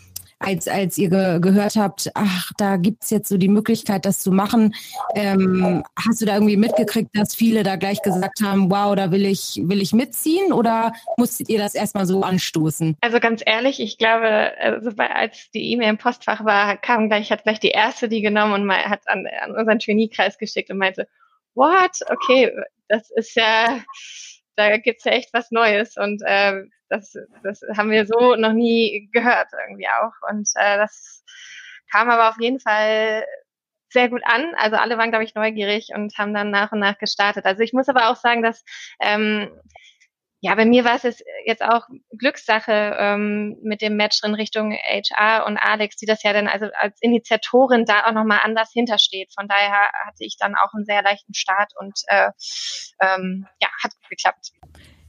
als, 0.42 0.68
als 0.68 0.98
ihr 0.98 1.08
ge 1.08 1.40
gehört 1.40 1.76
habt, 1.76 2.10
ach, 2.14 2.52
da 2.58 2.76
gibt's 2.76 3.10
jetzt 3.10 3.28
so 3.28 3.36
die 3.36 3.48
Möglichkeit, 3.48 4.04
das 4.04 4.20
zu 4.20 4.32
machen. 4.32 4.74
Ähm, 5.14 5.82
hast 5.96 6.20
du 6.20 6.26
da 6.26 6.34
irgendwie 6.34 6.56
mitgekriegt, 6.56 7.10
dass 7.14 7.34
viele 7.34 7.62
da 7.62 7.76
gleich 7.76 8.02
gesagt 8.02 8.40
haben, 8.42 8.70
wow, 8.70 8.94
da 8.94 9.10
will 9.10 9.24
ich, 9.24 9.60
will 9.62 9.80
ich 9.80 9.92
mitziehen 9.92 10.52
oder 10.52 10.92
musstet 11.16 11.48
ihr 11.48 11.58
das 11.58 11.74
erstmal 11.74 12.06
so 12.06 12.22
anstoßen? 12.22 12.96
Also 13.00 13.20
ganz 13.20 13.42
ehrlich, 13.44 13.80
ich 13.80 13.98
glaube, 13.98 14.52
also 14.58 14.90
als 14.96 15.50
die 15.52 15.72
E-Mail 15.72 15.90
im 15.90 15.98
Postfach 15.98 16.44
war, 16.44 16.76
kam 16.76 17.08
gleich, 17.08 17.30
hat 17.30 17.44
gleich 17.44 17.60
die 17.60 17.70
erste 17.70 18.08
die 18.08 18.22
genommen 18.22 18.52
und 18.52 18.66
mal, 18.66 18.84
hat 18.84 19.02
an, 19.06 19.26
an 19.42 19.56
unseren 19.56 19.78
Trainee-Kreis 19.78 20.38
geschickt 20.38 20.70
und 20.70 20.78
meinte, 20.78 21.08
what? 21.54 21.98
Okay, 22.08 22.52
das 22.88 23.10
ist 23.10 23.36
ja, 23.36 23.80
da 24.56 24.76
gibt's 24.76 25.04
ja 25.04 25.12
echt 25.12 25.32
was 25.32 25.50
Neues 25.50 25.96
und 25.96 26.22
äh, 26.24 26.62
das, 26.92 27.16
das 27.42 27.62
haben 27.76 27.90
wir 27.90 28.06
so 28.06 28.36
noch 28.36 28.52
nie 28.52 29.08
gehört 29.12 29.48
irgendwie 29.66 29.88
auch. 29.88 30.12
Und 30.30 30.48
äh, 30.54 30.76
das 30.76 31.24
kam 31.90 32.10
aber 32.10 32.28
auf 32.28 32.40
jeden 32.40 32.60
Fall 32.60 33.24
sehr 33.90 34.08
gut 34.08 34.22
an. 34.24 34.54
Also 34.56 34.76
alle 34.76 34.98
waren, 34.98 35.10
glaube 35.10 35.24
ich, 35.24 35.34
neugierig 35.34 35.88
und 35.94 36.16
haben 36.18 36.34
dann 36.34 36.50
nach 36.50 36.72
und 36.72 36.80
nach 36.80 36.98
gestartet. 36.98 37.44
Also 37.44 37.62
ich 37.62 37.72
muss 37.72 37.88
aber 37.88 38.10
auch 38.10 38.16
sagen, 38.16 38.42
dass 38.42 38.62
ähm, 39.00 39.50
ja, 40.44 40.56
bei 40.56 40.64
mir 40.64 40.84
war 40.84 40.96
es 40.96 41.22
jetzt 41.46 41.62
auch 41.62 41.86
Glückssache 42.18 42.96
ähm, 42.98 43.56
mit 43.62 43.80
dem 43.80 43.96
Match 43.96 44.24
in 44.24 44.34
Richtung 44.34 44.72
HR 44.72 45.46
und 45.46 45.56
Alex, 45.56 45.96
die 45.96 46.06
das 46.06 46.24
ja 46.24 46.32
dann 46.32 46.48
also 46.48 46.66
als 46.80 47.00
Initiatorin 47.00 47.84
da 47.84 48.06
auch 48.06 48.12
nochmal 48.12 48.40
anders 48.42 48.70
hintersteht. 48.72 49.32
Von 49.38 49.46
daher 49.46 49.88
hatte 50.04 50.24
ich 50.24 50.36
dann 50.38 50.56
auch 50.56 50.74
einen 50.74 50.84
sehr 50.84 51.02
leichten 51.02 51.32
Start 51.32 51.72
und 51.78 51.96
äh, 52.08 52.32
ähm, 53.00 53.46
ja, 53.60 53.68
hat 53.84 53.92
gut 53.94 54.08
geklappt. 54.10 54.50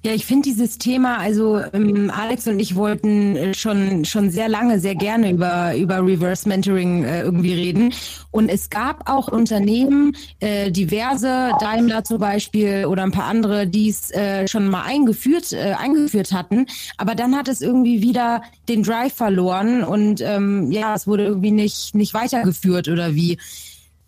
Ja, 0.05 0.11
ich 0.11 0.25
finde 0.25 0.49
dieses 0.49 0.77
Thema, 0.79 1.17
also 1.17 1.61
ähm, 1.71 2.11
Alex 2.13 2.45
und 2.49 2.59
ich 2.59 2.75
wollten 2.75 3.37
äh, 3.37 3.53
schon 3.53 4.03
schon 4.03 4.31
sehr 4.31 4.49
lange, 4.49 4.77
sehr 4.81 4.95
gerne 4.95 5.31
über 5.31 5.77
über 5.77 6.05
Reverse 6.05 6.47
Mentoring 6.49 7.05
äh, 7.05 7.21
irgendwie 7.21 7.53
reden. 7.53 7.93
Und 8.29 8.49
es 8.49 8.69
gab 8.69 9.09
auch 9.09 9.29
Unternehmen, 9.29 10.17
äh, 10.41 10.71
diverse, 10.71 11.51
Daimler 11.61 12.03
zum 12.03 12.17
Beispiel 12.17 12.85
oder 12.85 13.03
ein 13.03 13.11
paar 13.11 13.27
andere, 13.27 13.65
die 13.65 13.87
es 13.87 14.11
äh, 14.11 14.45
schon 14.49 14.67
mal 14.67 14.81
eingeführt 14.81 15.53
äh, 15.53 15.75
eingeführt 15.79 16.33
hatten. 16.33 16.65
Aber 16.97 17.15
dann 17.15 17.33
hat 17.33 17.47
es 17.47 17.61
irgendwie 17.61 18.01
wieder 18.01 18.41
den 18.67 18.83
Drive 18.83 19.13
verloren 19.13 19.85
und 19.85 20.19
ähm, 20.19 20.69
ja, 20.69 20.95
es 20.95 21.07
wurde 21.07 21.23
irgendwie 21.23 21.51
nicht 21.51 21.95
nicht 21.95 22.13
weitergeführt 22.13 22.89
oder 22.89 23.15
wie 23.15 23.37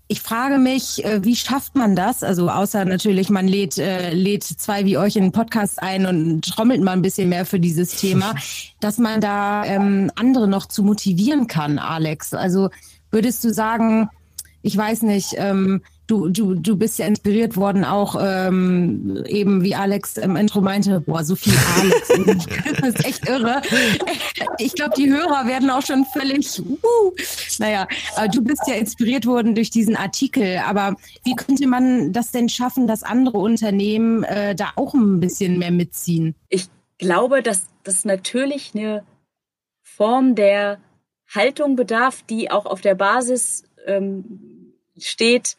ich 0.07 0.21
frage 0.21 0.59
mich, 0.59 1.03
äh, 1.03 1.23
wie 1.23 1.35
schafft 1.35 1.75
man 1.75 1.95
das? 1.95 2.21
Also 2.21 2.49
außer 2.49 2.85
natürlich, 2.85 3.29
man 3.29 3.47
lädt, 3.47 3.77
äh, 3.77 4.13
lädt 4.13 4.43
zwei 4.43 4.85
wie 4.85 4.97
euch 4.97 5.15
in 5.15 5.23
den 5.23 5.31
Podcast 5.31 5.81
ein 5.81 6.05
und 6.05 6.45
trommelt 6.45 6.81
mal 6.81 6.91
ein 6.91 7.01
bisschen 7.01 7.29
mehr 7.29 7.45
für 7.45 7.59
dieses 7.59 7.95
Thema, 7.95 8.35
dass 8.79 8.99
man 8.99 9.19
da 9.19 9.65
ähm, 9.65 10.11
andere 10.15 10.47
noch 10.47 10.67
zu 10.67 10.83
motivieren 10.83 11.47
kann, 11.47 11.79
Alex. 11.79 12.33
Also 12.35 12.69
würdest 13.09 13.43
du 13.43 13.51
sagen, 13.51 14.09
ich 14.61 14.77
weiß 14.77 15.01
nicht, 15.03 15.33
ähm, 15.37 15.81
du, 16.07 16.29
du, 16.29 16.55
du 16.55 16.75
bist 16.75 16.99
ja 16.99 17.07
inspiriert 17.07 17.57
worden, 17.57 17.83
auch 17.83 18.15
ähm, 18.19 19.23
eben 19.27 19.63
wie 19.63 19.75
Alex 19.75 20.17
im 20.17 20.35
Intro 20.35 20.61
meinte, 20.61 21.01
boah, 21.01 21.23
so 21.23 21.35
viel 21.35 21.53
Alex. 21.79 22.47
das 22.79 22.89
ist 22.89 23.05
echt 23.05 23.29
irre. 23.29 23.61
Ich 24.59 24.73
glaube, 24.73 24.93
die 24.97 25.09
Hörer 25.09 25.47
werden 25.47 25.69
auch 25.69 25.81
schon 25.81 26.05
völlig, 26.05 26.59
uh, 26.59 27.11
naja, 27.59 27.87
du 28.33 28.43
bist 28.43 28.63
ja 28.67 28.75
inspiriert 28.75 29.25
worden 29.25 29.55
durch 29.55 29.69
diesen 29.69 29.95
Artikel, 29.95 30.59
aber 30.65 30.95
wie 31.23 31.35
könnte 31.35 31.67
man 31.67 32.13
das 32.13 32.31
denn 32.31 32.49
schaffen, 32.49 32.87
dass 32.87 33.03
andere 33.03 33.37
Unternehmen 33.37 34.23
äh, 34.23 34.55
da 34.55 34.73
auch 34.75 34.93
ein 34.93 35.19
bisschen 35.19 35.59
mehr 35.59 35.71
mitziehen? 35.71 36.35
Ich 36.49 36.67
glaube, 36.97 37.41
dass 37.41 37.67
das 37.83 38.05
natürlich 38.05 38.71
eine 38.73 39.03
Form 39.81 40.35
der 40.35 40.79
Haltung 41.27 41.75
bedarf, 41.75 42.23
die 42.23 42.51
auch 42.51 42.65
auf 42.65 42.81
der 42.81 42.95
Basis 42.95 43.63
ähm, 43.85 44.73
steht, 44.97 45.57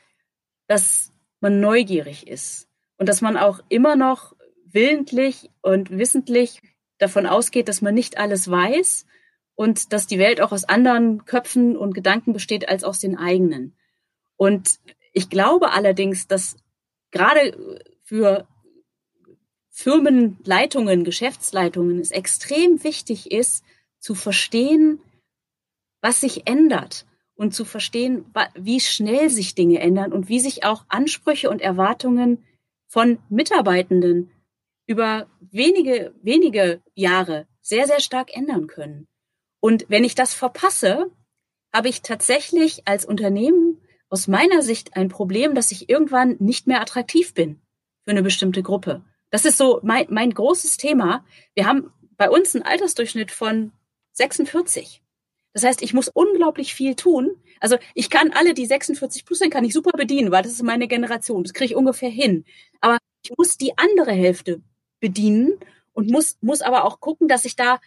dass 0.66 1.12
man 1.40 1.60
neugierig 1.60 2.26
ist 2.26 2.68
und 2.98 3.08
dass 3.08 3.20
man 3.20 3.36
auch 3.36 3.60
immer 3.68 3.96
noch 3.96 4.34
willentlich 4.64 5.50
und 5.62 5.90
wissentlich 5.90 6.60
davon 6.98 7.26
ausgeht, 7.26 7.68
dass 7.68 7.82
man 7.82 7.94
nicht 7.94 8.18
alles 8.18 8.50
weiß 8.50 9.06
und 9.54 9.92
dass 9.92 10.06
die 10.06 10.18
Welt 10.18 10.40
auch 10.40 10.52
aus 10.52 10.64
anderen 10.64 11.24
Köpfen 11.24 11.76
und 11.76 11.94
Gedanken 11.94 12.32
besteht 12.32 12.68
als 12.68 12.84
aus 12.84 12.98
den 12.98 13.16
eigenen. 13.16 13.76
Und 14.36 14.78
ich 15.12 15.30
glaube 15.30 15.72
allerdings, 15.72 16.26
dass 16.26 16.56
gerade 17.10 17.82
für 18.02 18.46
Firmenleitungen, 19.70 21.04
Geschäftsleitungen 21.04 22.00
es 22.00 22.10
extrem 22.10 22.82
wichtig 22.82 23.30
ist, 23.30 23.64
zu 23.98 24.14
verstehen, 24.14 25.00
was 26.00 26.20
sich 26.20 26.46
ändert 26.46 27.06
und 27.36 27.54
zu 27.54 27.64
verstehen, 27.64 28.24
wie 28.54 28.80
schnell 28.80 29.30
sich 29.30 29.54
Dinge 29.54 29.78
ändern 29.80 30.12
und 30.12 30.28
wie 30.28 30.40
sich 30.40 30.64
auch 30.64 30.84
Ansprüche 30.88 31.50
und 31.50 31.60
Erwartungen 31.60 32.44
von 32.88 33.18
Mitarbeitenden 33.28 34.30
über 34.86 35.28
wenige, 35.40 36.14
wenige 36.22 36.82
Jahre 36.94 37.46
sehr, 37.60 37.86
sehr 37.86 38.00
stark 38.00 38.34
ändern 38.34 38.66
können. 38.66 39.06
Und 39.60 39.86
wenn 39.88 40.04
ich 40.04 40.14
das 40.14 40.34
verpasse, 40.34 41.10
habe 41.74 41.88
ich 41.88 42.02
tatsächlich 42.02 42.86
als 42.86 43.04
Unternehmen 43.04 43.80
aus 44.08 44.28
meiner 44.28 44.62
Sicht 44.62 44.96
ein 44.96 45.08
Problem, 45.08 45.54
dass 45.54 45.72
ich 45.72 45.88
irgendwann 45.88 46.36
nicht 46.38 46.66
mehr 46.66 46.80
attraktiv 46.80 47.34
bin 47.34 47.60
für 48.04 48.12
eine 48.12 48.22
bestimmte 48.22 48.62
Gruppe. 48.62 49.04
Das 49.30 49.44
ist 49.44 49.58
so 49.58 49.80
mein, 49.82 50.06
mein 50.08 50.32
großes 50.32 50.76
Thema. 50.76 51.24
Wir 51.54 51.66
haben 51.66 51.92
bei 52.16 52.30
uns 52.30 52.54
einen 52.54 52.64
Altersdurchschnitt 52.64 53.30
von 53.30 53.72
46. 54.12 55.02
Das 55.56 55.64
heißt, 55.64 55.80
ich 55.80 55.94
muss 55.94 56.08
unglaublich 56.08 56.74
viel 56.74 56.96
tun. 56.96 57.34
Also 57.60 57.78
ich 57.94 58.10
kann 58.10 58.30
alle 58.34 58.52
die 58.52 58.66
46 58.66 59.24
plus, 59.24 59.38
dann 59.38 59.48
kann 59.48 59.64
ich 59.64 59.72
super 59.72 59.92
bedienen, 59.96 60.30
weil 60.30 60.42
das 60.42 60.52
ist 60.52 60.62
meine 60.62 60.86
Generation. 60.86 61.44
Das 61.44 61.54
kriege 61.54 61.72
ich 61.72 61.76
ungefähr 61.76 62.10
hin. 62.10 62.44
Aber 62.82 62.98
ich 63.22 63.32
muss 63.38 63.56
die 63.56 63.72
andere 63.78 64.12
Hälfte 64.12 64.60
bedienen 65.00 65.58
und 65.94 66.10
muss, 66.10 66.36
muss 66.42 66.60
aber 66.60 66.84
auch 66.84 67.00
gucken, 67.00 67.26
dass 67.26 67.46
ich 67.46 67.56
da 67.56 67.80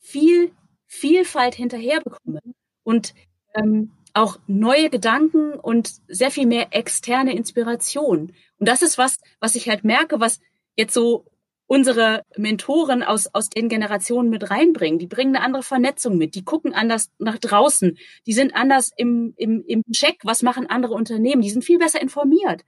viel 0.00 0.52
Vielfalt 0.86 1.54
hinterher 1.54 2.02
bekomme 2.02 2.42
und 2.82 3.14
ähm, 3.54 3.92
auch 4.12 4.38
neue 4.46 4.90
Gedanken 4.90 5.54
und 5.54 5.94
sehr 6.08 6.30
viel 6.30 6.46
mehr 6.46 6.68
externe 6.72 7.34
Inspiration. 7.34 8.34
Und 8.58 8.68
das 8.68 8.82
ist 8.82 8.98
was, 8.98 9.16
was 9.40 9.54
ich 9.54 9.70
halt 9.70 9.82
merke, 9.82 10.20
was 10.20 10.40
jetzt 10.76 10.92
so 10.92 11.24
unsere 11.66 12.22
Mentoren 12.36 13.02
aus, 13.02 13.28
aus 13.34 13.50
den 13.50 13.68
Generationen 13.68 14.30
mit 14.30 14.50
reinbringen. 14.50 14.98
Die 14.98 15.06
bringen 15.06 15.34
eine 15.34 15.44
andere 15.44 15.62
Vernetzung 15.62 16.16
mit. 16.16 16.34
Die 16.34 16.44
gucken 16.44 16.72
anders 16.72 17.10
nach 17.18 17.38
draußen. 17.38 17.98
Die 18.26 18.32
sind 18.32 18.54
anders 18.54 18.92
im, 18.96 19.34
im, 19.36 19.64
im 19.66 19.82
Check. 19.92 20.20
Was 20.24 20.42
machen 20.42 20.68
andere 20.68 20.94
Unternehmen? 20.94 21.42
Die 21.42 21.50
sind 21.50 21.64
viel 21.64 21.78
besser 21.78 22.00
informiert. 22.00 22.64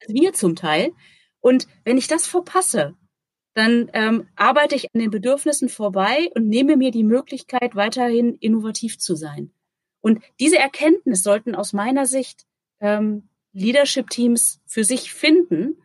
Als 0.00 0.12
wir 0.12 0.32
zum 0.32 0.56
Teil. 0.56 0.92
Und 1.40 1.68
wenn 1.84 1.96
ich 1.96 2.08
das 2.08 2.26
verpasse, 2.26 2.96
dann 3.54 3.90
ähm, 3.92 4.28
arbeite 4.36 4.74
ich 4.74 4.86
an 4.94 5.00
den 5.00 5.10
Bedürfnissen 5.10 5.68
vorbei 5.68 6.30
und 6.34 6.48
nehme 6.48 6.76
mir 6.76 6.90
die 6.90 7.04
Möglichkeit, 7.04 7.74
weiterhin 7.74 8.34
innovativ 8.34 8.98
zu 8.98 9.14
sein. 9.14 9.52
Und 10.00 10.22
diese 10.38 10.58
Erkenntnis 10.58 11.22
sollten 11.22 11.54
aus 11.54 11.72
meiner 11.72 12.06
Sicht 12.06 12.46
ähm, 12.80 13.28
Leadership-Teams 13.52 14.60
für 14.66 14.84
sich 14.84 15.12
finden 15.12 15.76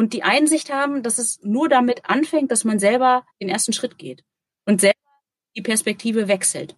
und 0.00 0.14
die 0.14 0.22
Einsicht 0.22 0.72
haben, 0.72 1.02
dass 1.02 1.18
es 1.18 1.40
nur 1.42 1.68
damit 1.68 2.08
anfängt, 2.08 2.50
dass 2.50 2.64
man 2.64 2.78
selber 2.78 3.26
den 3.38 3.50
ersten 3.50 3.74
Schritt 3.74 3.98
geht 3.98 4.24
und 4.64 4.80
selber 4.80 4.96
die 5.54 5.60
Perspektive 5.60 6.26
wechselt. 6.26 6.74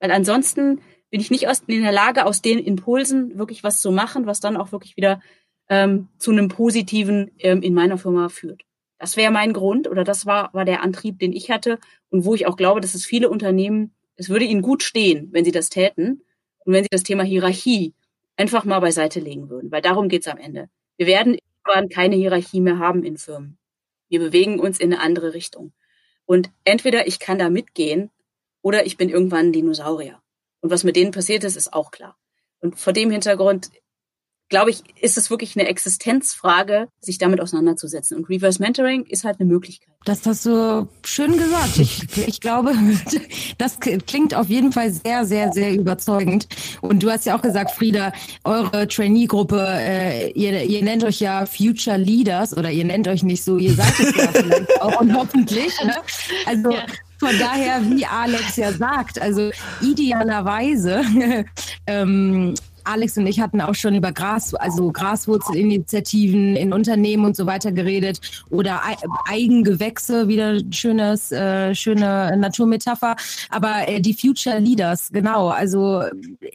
Weil 0.00 0.10
ansonsten 0.10 0.80
bin 1.10 1.20
ich 1.20 1.30
nicht 1.30 1.46
in 1.66 1.82
der 1.82 1.92
Lage, 1.92 2.24
aus 2.24 2.40
den 2.40 2.58
Impulsen 2.58 3.38
wirklich 3.38 3.62
was 3.62 3.78
zu 3.78 3.90
machen, 3.90 4.24
was 4.24 4.40
dann 4.40 4.56
auch 4.56 4.72
wirklich 4.72 4.96
wieder 4.96 5.20
ähm, 5.68 6.08
zu 6.16 6.30
einem 6.30 6.48
positiven 6.48 7.30
ähm, 7.40 7.60
in 7.60 7.74
meiner 7.74 7.98
Firma 7.98 8.30
führt. 8.30 8.62
Das 8.98 9.18
wäre 9.18 9.30
mein 9.30 9.52
Grund 9.52 9.86
oder 9.86 10.02
das 10.02 10.24
war, 10.24 10.48
war 10.54 10.64
der 10.64 10.82
Antrieb, 10.82 11.18
den 11.18 11.34
ich 11.34 11.50
hatte 11.50 11.78
und 12.08 12.24
wo 12.24 12.34
ich 12.34 12.46
auch 12.46 12.56
glaube, 12.56 12.80
dass 12.80 12.94
es 12.94 13.04
viele 13.04 13.28
Unternehmen, 13.28 13.94
es 14.16 14.30
würde 14.30 14.46
ihnen 14.46 14.62
gut 14.62 14.82
stehen, 14.82 15.28
wenn 15.32 15.44
sie 15.44 15.52
das 15.52 15.68
täten 15.68 16.22
und 16.64 16.72
wenn 16.72 16.84
sie 16.84 16.90
das 16.90 17.02
Thema 17.02 17.22
Hierarchie 17.22 17.92
einfach 18.38 18.64
mal 18.64 18.80
beiseite 18.80 19.20
legen 19.20 19.50
würden, 19.50 19.70
weil 19.70 19.82
darum 19.82 20.08
geht's 20.08 20.26
am 20.26 20.38
Ende. 20.38 20.70
Wir 20.96 21.06
werden 21.06 21.36
irgendwann 21.66 21.88
keine 21.88 22.16
Hierarchie 22.16 22.60
mehr 22.60 22.78
haben 22.78 23.04
in 23.04 23.16
Firmen. 23.16 23.58
Wir 24.08 24.20
bewegen 24.20 24.60
uns 24.60 24.78
in 24.78 24.92
eine 24.92 25.02
andere 25.02 25.34
Richtung. 25.34 25.72
Und 26.24 26.50
entweder 26.64 27.06
ich 27.06 27.18
kann 27.18 27.38
da 27.38 27.50
mitgehen 27.50 28.10
oder 28.62 28.86
ich 28.86 28.96
bin 28.96 29.08
irgendwann 29.08 29.46
ein 29.46 29.52
Dinosaurier. 29.52 30.20
Und 30.60 30.70
was 30.70 30.84
mit 30.84 30.96
denen 30.96 31.12
passiert 31.12 31.44
ist, 31.44 31.56
ist 31.56 31.72
auch 31.72 31.90
klar. 31.90 32.16
Und 32.60 32.78
vor 32.78 32.92
dem 32.92 33.10
Hintergrund 33.10 33.70
glaube 34.48 34.70
ich, 34.70 34.82
ist 35.00 35.18
es 35.18 35.30
wirklich 35.30 35.58
eine 35.58 35.68
Existenzfrage, 35.68 36.88
sich 37.00 37.18
damit 37.18 37.40
auseinanderzusetzen. 37.40 38.16
Und 38.16 38.28
Reverse 38.28 38.62
Mentoring 38.62 39.04
ist 39.04 39.24
halt 39.24 39.40
eine 39.40 39.48
Möglichkeit. 39.48 39.88
Das 40.04 40.24
hast 40.24 40.46
du 40.46 40.88
schön 41.04 41.36
gesagt. 41.36 41.78
Ich, 41.78 42.28
ich 42.28 42.40
glaube, 42.40 42.72
das 43.58 43.80
klingt 43.80 44.34
auf 44.34 44.48
jeden 44.48 44.72
Fall 44.72 44.92
sehr, 44.92 45.26
sehr, 45.26 45.52
sehr 45.52 45.74
überzeugend. 45.74 46.46
Und 46.80 47.02
du 47.02 47.10
hast 47.10 47.26
ja 47.26 47.36
auch 47.36 47.42
gesagt, 47.42 47.72
Frieda, 47.72 48.12
eure 48.44 48.86
Trainee-Gruppe, 48.86 49.66
äh, 49.68 50.30
ihr, 50.30 50.62
ihr 50.62 50.82
nennt 50.84 51.02
euch 51.02 51.20
ja 51.20 51.44
Future 51.44 51.96
Leaders 51.96 52.56
oder 52.56 52.70
ihr 52.70 52.84
nennt 52.84 53.08
euch 53.08 53.24
nicht 53.24 53.42
so, 53.42 53.56
ihr 53.56 53.74
seid 53.74 53.98
es 53.98 54.16
ja 54.16 54.28
vielleicht 54.32 54.80
auch 54.80 55.00
und 55.00 55.12
hoffentlich. 55.12 55.72
Ne? 55.82 55.94
Also 56.46 56.70
ja. 56.70 56.86
Von 57.18 57.38
daher, 57.38 57.80
wie 57.82 58.04
Alex 58.04 58.56
ja 58.56 58.72
sagt, 58.72 59.20
also 59.20 59.50
idealerweise 59.80 61.02
ähm, 61.86 62.54
Alex 62.86 63.16
und 63.18 63.26
ich 63.26 63.40
hatten 63.40 63.60
auch 63.60 63.74
schon 63.74 63.94
über 63.94 64.12
Gras, 64.12 64.54
also 64.54 64.92
Graswurzelinitiativen 64.92 66.56
in 66.56 66.72
Unternehmen 66.72 67.24
und 67.24 67.36
so 67.36 67.46
weiter 67.46 67.72
geredet 67.72 68.20
oder 68.50 68.82
Eigengewächse, 69.28 70.28
wieder 70.28 70.60
schönes, 70.70 71.32
äh, 71.32 71.74
schöne 71.74 72.36
Naturmetapher. 72.36 73.16
Aber 73.50 73.88
äh, 73.88 74.00
die 74.00 74.14
Future 74.14 74.58
Leaders, 74.58 75.10
genau, 75.12 75.48
also 75.48 76.02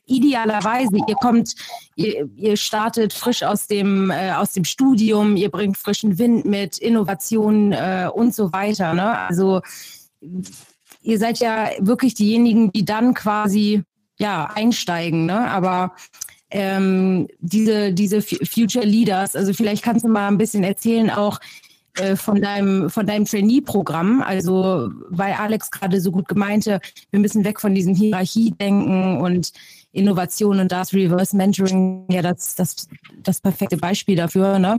idealerweise, 0.06 0.98
ihr 1.08 1.16
kommt, 1.16 1.56
ihr, 1.96 2.30
ihr 2.36 2.58
startet 2.58 3.14
frisch 3.14 3.44
aus 3.44 3.68
dem, 3.68 4.12
äh, 4.12 4.32
aus 4.32 4.54
dem 4.54 4.64
Studium, 4.64 5.36
ihr 5.36 5.50
bringt 5.50 5.78
frischen 5.78 6.18
Wind 6.18 6.46
mit, 6.46 6.78
Innovationen 6.78 7.74
äh, 7.74 8.10
und 8.14 8.34
so 8.34 8.52
weiter. 8.54 8.94
Ne? 8.94 9.18
Also 9.18 9.62
ihr 11.02 11.20
seid 11.20 11.40
ja 11.40 11.70
wirklich 11.80 12.14
diejenigen, 12.14 12.72
die 12.72 12.86
dann 12.86 13.14
quasi 13.14 13.84
ja, 14.22 14.46
einsteigen. 14.54 15.26
Ne? 15.26 15.50
Aber 15.50 15.94
ähm, 16.52 17.28
diese, 17.40 17.92
diese 17.92 18.22
Future 18.22 18.86
Leaders, 18.86 19.36
also 19.36 19.52
vielleicht 19.54 19.84
kannst 19.84 20.06
du 20.06 20.10
mal 20.10 20.28
ein 20.28 20.38
bisschen 20.38 20.64
erzählen 20.64 21.10
auch 21.10 21.40
äh, 21.96 22.16
von 22.16 22.40
deinem, 22.40 22.90
von 22.90 23.08
deinem 23.08 23.26
Trainee-Programm. 23.26 24.22
Also, 24.22 24.92
weil 25.10 25.34
Alex 25.34 25.72
gerade 25.72 26.00
so 26.00 26.12
gut 26.12 26.28
gemeinte, 26.28 26.80
wir 27.10 27.20
müssen 27.20 27.44
weg 27.44 27.60
von 27.60 27.74
diesem 27.74 27.96
Hierarchie-Denken 27.96 29.18
und 29.18 29.52
Innovation 29.94 30.60
und 30.60 30.72
da 30.72 30.82
ist 30.82 30.94
Reverse 30.94 31.36
Mentoring 31.36 32.06
ja 32.10 32.22
das, 32.22 32.56
das, 32.56 32.88
das 33.18 33.42
perfekte 33.42 33.78
Beispiel 33.78 34.16
dafür. 34.16 34.58
Ne? 34.60 34.78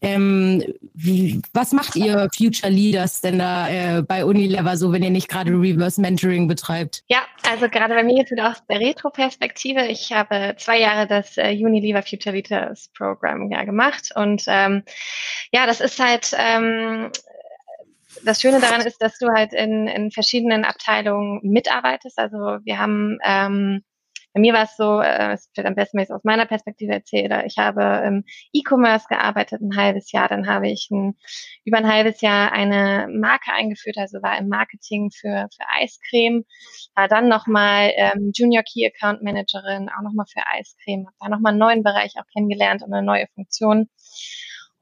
Ähm, 0.00 0.62
wie, 0.94 1.40
was 1.52 1.72
macht 1.72 1.96
ihr 1.96 2.28
Future 2.36 2.70
Leaders 2.70 3.20
denn 3.20 3.38
da 3.38 3.68
äh, 3.68 4.02
bei 4.02 4.24
Unilever 4.24 4.76
so, 4.76 4.92
wenn 4.92 5.02
ihr 5.02 5.10
nicht 5.10 5.28
gerade 5.28 5.50
Reverse 5.50 6.00
Mentoring 6.00 6.46
betreibt? 6.46 7.02
Ja, 7.08 7.22
also 7.50 7.68
gerade 7.68 7.94
bei 7.94 8.04
mir 8.04 8.16
jetzt 8.18 8.30
wieder 8.30 8.50
aus 8.50 8.62
der 8.68 8.80
Retro-Perspektive. 8.80 9.86
Ich 9.86 10.12
habe 10.12 10.54
zwei 10.58 10.78
Jahre 10.80 11.06
das 11.06 11.36
äh, 11.36 11.52
Unilever 11.52 12.02
Future 12.02 12.34
Leaders 12.34 12.88
Program 12.96 13.50
ja 13.50 13.64
gemacht 13.64 14.10
und 14.14 14.44
ähm, 14.46 14.82
ja, 15.52 15.66
das 15.66 15.80
ist 15.80 15.98
halt 15.98 16.32
ähm, 16.36 17.10
das 18.24 18.40
Schöne 18.40 18.60
daran 18.60 18.82
ist, 18.82 18.98
dass 19.00 19.18
du 19.18 19.28
halt 19.28 19.52
in, 19.52 19.86
in 19.88 20.10
verschiedenen 20.10 20.64
Abteilungen 20.64 21.40
mitarbeitest. 21.42 22.18
Also 22.18 22.36
wir 22.64 22.78
haben 22.78 23.18
ähm, 23.24 23.82
bei 24.32 24.40
mir 24.40 24.54
war 24.54 24.64
es 24.64 24.76
so, 24.76 25.00
äh, 25.00 25.32
es 25.32 25.50
wird 25.54 25.66
am 25.66 25.74
besten, 25.74 25.98
wenn 25.98 26.04
ich 26.04 26.10
es 26.10 26.14
aus 26.14 26.24
meiner 26.24 26.46
Perspektive 26.46 26.92
erzähle. 26.92 27.44
Ich 27.46 27.58
habe 27.58 28.02
im 28.06 28.24
E-Commerce 28.52 29.06
gearbeitet 29.08 29.60
ein 29.60 29.76
halbes 29.76 30.10
Jahr, 30.12 30.28
dann 30.28 30.46
habe 30.46 30.68
ich 30.68 30.88
ein, 30.90 31.16
über 31.64 31.78
ein 31.78 31.90
halbes 31.90 32.20
Jahr 32.20 32.52
eine 32.52 33.08
Marke 33.10 33.52
eingeführt, 33.52 33.98
also 33.98 34.22
war 34.22 34.38
im 34.38 34.48
Marketing 34.48 35.10
für, 35.10 35.48
für 35.54 35.64
Eiscreme, 35.80 36.44
war 36.94 37.08
dann 37.08 37.28
nochmal 37.28 37.92
ähm, 37.96 38.32
Junior 38.34 38.62
Key 38.62 38.86
Account 38.86 39.22
Managerin, 39.22 39.90
auch 39.90 40.02
nochmal 40.02 40.26
für 40.26 40.42
Eiscreme, 40.46 41.06
habe 41.06 41.16
da 41.20 41.28
nochmal 41.28 41.50
einen 41.50 41.60
neuen 41.60 41.82
Bereich 41.82 42.14
auch 42.18 42.26
kennengelernt 42.32 42.82
und 42.82 42.92
eine 42.92 43.04
neue 43.04 43.26
Funktion. 43.34 43.88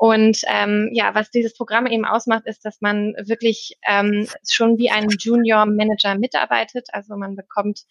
Und 0.00 0.40
ähm, 0.46 0.88
ja, 0.94 1.14
was 1.14 1.30
dieses 1.30 1.52
Programm 1.54 1.86
eben 1.86 2.06
ausmacht, 2.06 2.46
ist, 2.46 2.64
dass 2.64 2.80
man 2.80 3.12
wirklich 3.26 3.76
ähm, 3.86 4.26
schon 4.48 4.78
wie 4.78 4.90
ein 4.90 5.10
Junior 5.10 5.66
Manager 5.66 6.14
mitarbeitet. 6.14 6.88
Also 6.92 7.16
man 7.16 7.36
bekommt 7.36 7.82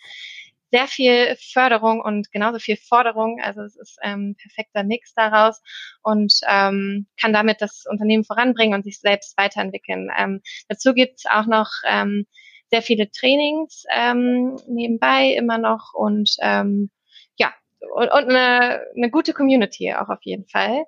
sehr 0.71 0.87
viel 0.87 1.35
Förderung 1.39 2.01
und 2.01 2.31
genauso 2.31 2.59
viel 2.59 2.77
Forderung. 2.77 3.39
Also 3.41 3.61
es 3.61 3.75
ist 3.75 3.97
ähm, 4.03 4.35
perfekter 4.41 4.83
Mix 4.83 5.13
daraus 5.13 5.61
und 6.01 6.33
ähm, 6.47 7.07
kann 7.19 7.33
damit 7.33 7.61
das 7.61 7.85
Unternehmen 7.89 8.23
voranbringen 8.23 8.75
und 8.75 8.83
sich 8.83 8.99
selbst 8.99 9.37
weiterentwickeln. 9.37 10.09
Ähm, 10.17 10.41
dazu 10.67 10.93
gibt 10.93 11.19
es 11.19 11.25
auch 11.25 11.45
noch 11.45 11.69
ähm, 11.87 12.25
sehr 12.69 12.81
viele 12.81 13.09
Trainings 13.09 13.83
ähm, 13.91 14.57
nebenbei 14.67 15.33
immer 15.33 15.57
noch 15.57 15.93
und 15.93 16.35
ähm, 16.41 16.91
ja, 17.37 17.51
und, 17.95 18.11
und 18.11 18.29
eine, 18.29 18.81
eine 18.95 19.09
gute 19.09 19.33
Community 19.33 19.93
auch 19.93 20.09
auf 20.09 20.19
jeden 20.21 20.47
Fall. 20.47 20.85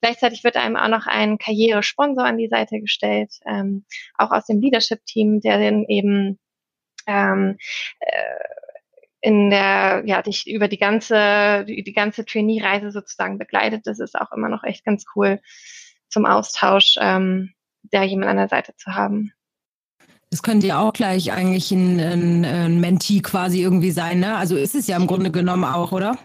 Gleichzeitig 0.00 0.42
wird 0.42 0.56
einem 0.56 0.76
auch 0.76 0.88
noch 0.88 1.06
ein 1.06 1.38
Karrieresponsor 1.38 2.24
an 2.24 2.38
die 2.38 2.48
Seite 2.48 2.80
gestellt, 2.80 3.32
ähm, 3.46 3.84
auch 4.16 4.32
aus 4.32 4.46
dem 4.46 4.60
Leadership-Team, 4.60 5.40
der 5.40 5.58
dann 5.60 5.84
eben 5.84 6.38
ähm, 7.06 7.58
äh, 8.00 8.34
in 9.20 9.50
der, 9.50 10.02
ja, 10.06 10.22
dich 10.22 10.46
über 10.46 10.68
die 10.68 10.78
ganze, 10.78 11.64
die, 11.66 11.82
die 11.82 11.92
ganze 11.92 12.24
Trainee-Reise 12.24 12.90
sozusagen 12.90 13.38
begleitet. 13.38 13.86
Das 13.86 13.98
ist 13.98 14.18
auch 14.18 14.32
immer 14.32 14.48
noch 14.48 14.64
echt 14.64 14.84
ganz 14.84 15.04
cool 15.14 15.40
zum 16.08 16.26
Austausch, 16.26 16.96
ähm, 17.00 17.52
da 17.82 18.02
jemand 18.02 18.30
an 18.30 18.36
der 18.36 18.48
Seite 18.48 18.74
zu 18.76 18.94
haben. 18.94 19.32
Das 20.30 20.42
könnte 20.42 20.68
ja 20.68 20.80
auch 20.80 20.92
gleich 20.92 21.32
eigentlich 21.32 21.72
ein, 21.72 21.98
ein, 21.98 22.44
ein 22.44 22.80
Mentee 22.80 23.20
quasi 23.20 23.62
irgendwie 23.62 23.90
sein, 23.90 24.20
ne? 24.20 24.36
Also 24.36 24.56
ist 24.56 24.74
es 24.74 24.86
ja 24.86 24.96
im 24.96 25.08
Grunde 25.08 25.30
genommen 25.30 25.64
auch, 25.64 25.92
oder? 25.92 26.16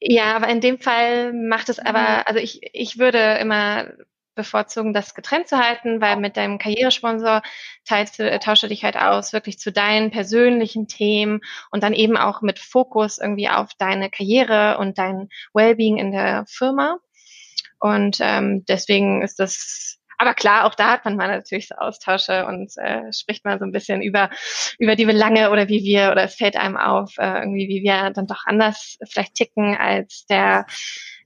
Ja, 0.00 0.36
aber 0.36 0.48
in 0.48 0.60
dem 0.60 0.78
Fall 0.78 1.32
macht 1.32 1.70
es 1.70 1.78
aber, 1.78 2.28
also 2.28 2.38
ich, 2.38 2.60
ich 2.74 2.98
würde 2.98 3.38
immer 3.40 3.86
bevorzugen, 4.34 4.92
das 4.92 5.14
getrennt 5.14 5.48
zu 5.48 5.58
halten, 5.58 6.00
weil 6.00 6.16
mit 6.16 6.36
deinem 6.36 6.58
Karrieresponsor 6.58 7.42
teilst 7.84 8.18
du, 8.18 8.38
tausche 8.38 8.68
dich 8.68 8.84
halt 8.84 8.96
aus, 8.96 9.32
wirklich 9.32 9.58
zu 9.58 9.72
deinen 9.72 10.10
persönlichen 10.10 10.88
Themen 10.88 11.40
und 11.70 11.82
dann 11.82 11.92
eben 11.92 12.16
auch 12.16 12.42
mit 12.42 12.58
Fokus 12.58 13.18
irgendwie 13.18 13.48
auf 13.48 13.70
deine 13.78 14.10
Karriere 14.10 14.78
und 14.78 14.98
dein 14.98 15.28
Wellbeing 15.52 15.98
in 15.98 16.12
der 16.12 16.44
Firma. 16.48 16.98
Und 17.80 18.18
ähm, 18.20 18.64
deswegen 18.66 19.22
ist 19.22 19.38
das 19.38 19.98
aber 20.18 20.34
klar, 20.34 20.64
auch 20.64 20.74
da 20.74 20.92
hat 20.92 21.04
man 21.04 21.16
mal 21.16 21.28
natürlich 21.28 21.68
so 21.68 21.74
Austausche 21.74 22.46
und 22.46 22.72
äh, 22.76 23.12
spricht 23.12 23.44
mal 23.44 23.58
so 23.58 23.64
ein 23.64 23.72
bisschen 23.72 24.02
über, 24.02 24.30
über 24.78 24.96
die 24.96 25.04
Belange 25.04 25.50
oder 25.50 25.68
wie 25.68 25.82
wir, 25.82 26.10
oder 26.12 26.24
es 26.24 26.36
fällt 26.36 26.56
einem 26.56 26.76
auf, 26.76 27.18
äh, 27.18 27.40
irgendwie, 27.40 27.68
wie 27.68 27.82
wir 27.82 28.10
dann 28.10 28.26
doch 28.26 28.44
anders 28.46 28.98
vielleicht 29.04 29.34
ticken 29.34 29.76
als 29.76 30.26
der 30.26 30.66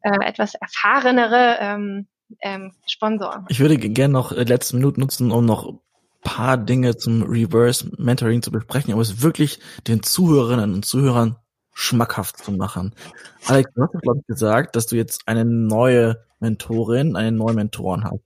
äh, 0.03 0.27
etwas 0.27 0.55
erfahrenere 0.55 1.59
ähm, 1.61 2.09
ähm, 2.41 2.73
Sponsor. 2.87 3.45
Ich 3.49 3.61
würde 3.61 3.77
gerne 3.79 4.13
noch 4.13 4.33
äh, 4.33 4.45
letzte 4.45 4.77
Minute 4.77 5.01
nutzen, 5.01 5.31
um 5.31 5.45
noch 5.45 5.81
paar 6.23 6.57
Dinge 6.57 6.97
zum 6.97 7.23
Reverse 7.23 7.91
Mentoring 7.97 8.43
zu 8.43 8.51
besprechen, 8.51 8.93
um 8.93 9.01
es 9.01 9.23
wirklich 9.23 9.61
den 9.87 10.03
Zuhörerinnen 10.03 10.75
und 10.75 10.85
Zuhörern 10.85 11.37
schmackhaft 11.73 12.39
zu 12.39 12.53
machen. 12.53 12.93
Alex, 13.47 13.71
du 13.75 13.83
hast 13.83 13.95
ja, 13.95 14.01
glaube 14.01 14.21
ich, 14.21 14.27
gesagt, 14.27 14.75
dass 14.75 14.87
du 14.87 14.97
jetzt 14.97 15.23
eine 15.27 15.45
neue 15.45 16.25
Mentorin, 16.41 17.17
einen 17.17 17.37
neuen 17.37 17.55
Mentoren 17.55 18.05
hast. 18.05 18.21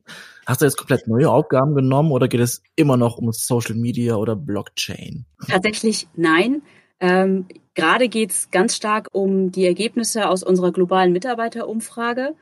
Hast 0.47 0.61
du 0.61 0.65
jetzt 0.65 0.77
komplett 0.77 1.07
neue 1.07 1.31
Aufgaben 1.31 1.75
genommen 1.75 2.13
oder 2.13 2.29
geht 2.29 2.41
es 2.41 2.63
immer 2.77 2.97
noch 2.97 3.19
um 3.19 3.31
Social 3.33 3.75
Media 3.75 4.17
oder 4.17 4.37
Blockchain? 4.37 5.27
Tatsächlich 5.47 6.09
nein. 6.17 6.63
Ähm, 6.99 7.47
gerade 7.75 8.09
geht 8.09 8.31
es 8.31 8.51
ganz 8.51 8.75
stark 8.77 9.09
um 9.13 9.53
die 9.53 9.67
Ergebnisse 9.67 10.29
aus 10.29 10.43
unserer 10.43 10.73
globalen 10.73 11.13
Mitarbeiterumfrage 11.13 12.35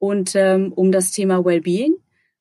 und 0.00 0.34
ähm, 0.34 0.72
um 0.72 0.90
das 0.90 1.12
Thema 1.12 1.44
Wellbeing, 1.44 1.94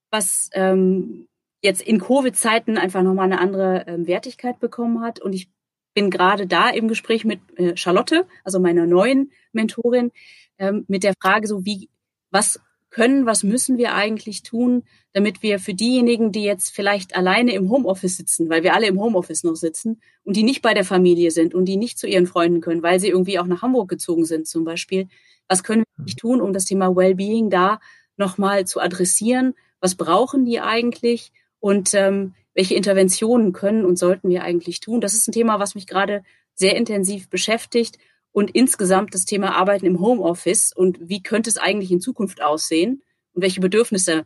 was 0.09 0.49
ähm, 0.53 1.27
jetzt 1.61 1.81
in 1.81 1.99
Covid-Zeiten 1.99 2.77
einfach 2.77 3.03
nochmal 3.03 3.25
eine 3.25 3.39
andere 3.39 3.83
ähm, 3.85 4.07
Wertigkeit 4.07 4.59
bekommen 4.59 5.01
hat. 5.01 5.19
Und 5.19 5.33
ich 5.33 5.51
bin 5.93 6.09
gerade 6.09 6.47
da 6.47 6.69
im 6.69 6.87
Gespräch 6.87 7.25
mit 7.25 7.41
äh, 7.57 7.75
Charlotte, 7.75 8.25
also 8.43 8.59
meiner 8.59 8.87
neuen 8.87 9.31
Mentorin, 9.51 10.11
ähm, 10.57 10.85
mit 10.87 11.03
der 11.03 11.13
Frage 11.21 11.47
so, 11.47 11.65
wie, 11.65 11.89
was 12.31 12.59
können, 12.89 13.25
was 13.25 13.43
müssen 13.43 13.77
wir 13.77 13.93
eigentlich 13.93 14.43
tun, 14.43 14.83
damit 15.13 15.43
wir 15.43 15.59
für 15.59 15.73
diejenigen, 15.73 16.31
die 16.31 16.43
jetzt 16.43 16.69
vielleicht 16.69 17.15
alleine 17.15 17.53
im 17.53 17.69
Homeoffice 17.69 18.17
sitzen, 18.17 18.49
weil 18.49 18.63
wir 18.63 18.73
alle 18.73 18.87
im 18.87 18.99
Homeoffice 18.99 19.43
noch 19.43 19.55
sitzen 19.55 20.01
und 20.23 20.35
die 20.35 20.43
nicht 20.43 20.61
bei 20.61 20.73
der 20.73 20.85
Familie 20.85 21.31
sind 21.31 21.53
und 21.53 21.65
die 21.65 21.77
nicht 21.77 21.97
zu 21.97 22.07
ihren 22.07 22.27
Freunden 22.27 22.61
können, 22.61 22.83
weil 22.83 22.99
sie 22.99 23.09
irgendwie 23.09 23.39
auch 23.39 23.45
nach 23.45 23.61
Hamburg 23.61 23.89
gezogen 23.89 24.25
sind 24.25 24.47
zum 24.47 24.63
Beispiel, 24.63 25.07
was 25.47 25.63
können 25.63 25.83
wir 25.97 26.15
tun, 26.15 26.41
um 26.41 26.53
das 26.53 26.65
Thema 26.65 26.95
Wellbeing 26.95 27.49
da 27.49 27.79
nochmal 28.17 28.65
zu 28.65 28.79
adressieren? 28.79 29.55
Was 29.81 29.95
brauchen 29.95 30.45
die 30.45 30.59
eigentlich? 30.59 31.31
Und 31.59 31.93
ähm, 31.93 32.33
welche 32.53 32.75
Interventionen 32.75 33.53
können 33.53 33.85
und 33.85 33.97
sollten 33.97 34.29
wir 34.29 34.43
eigentlich 34.43 34.79
tun? 34.79 35.01
Das 35.01 35.13
ist 35.13 35.27
ein 35.27 35.31
Thema, 35.31 35.59
was 35.59 35.75
mich 35.75 35.87
gerade 35.87 36.23
sehr 36.53 36.75
intensiv 36.75 37.29
beschäftigt 37.29 37.97
und 38.31 38.51
insgesamt 38.51 39.13
das 39.13 39.25
Thema 39.25 39.55
Arbeiten 39.55 39.85
im 39.85 39.99
Homeoffice 39.99 40.71
und 40.75 40.97
wie 41.01 41.23
könnte 41.23 41.49
es 41.49 41.57
eigentlich 41.57 41.91
in 41.91 42.01
Zukunft 42.01 42.41
aussehen 42.41 43.01
und 43.33 43.41
welche 43.41 43.61
Bedürfnisse 43.61 44.25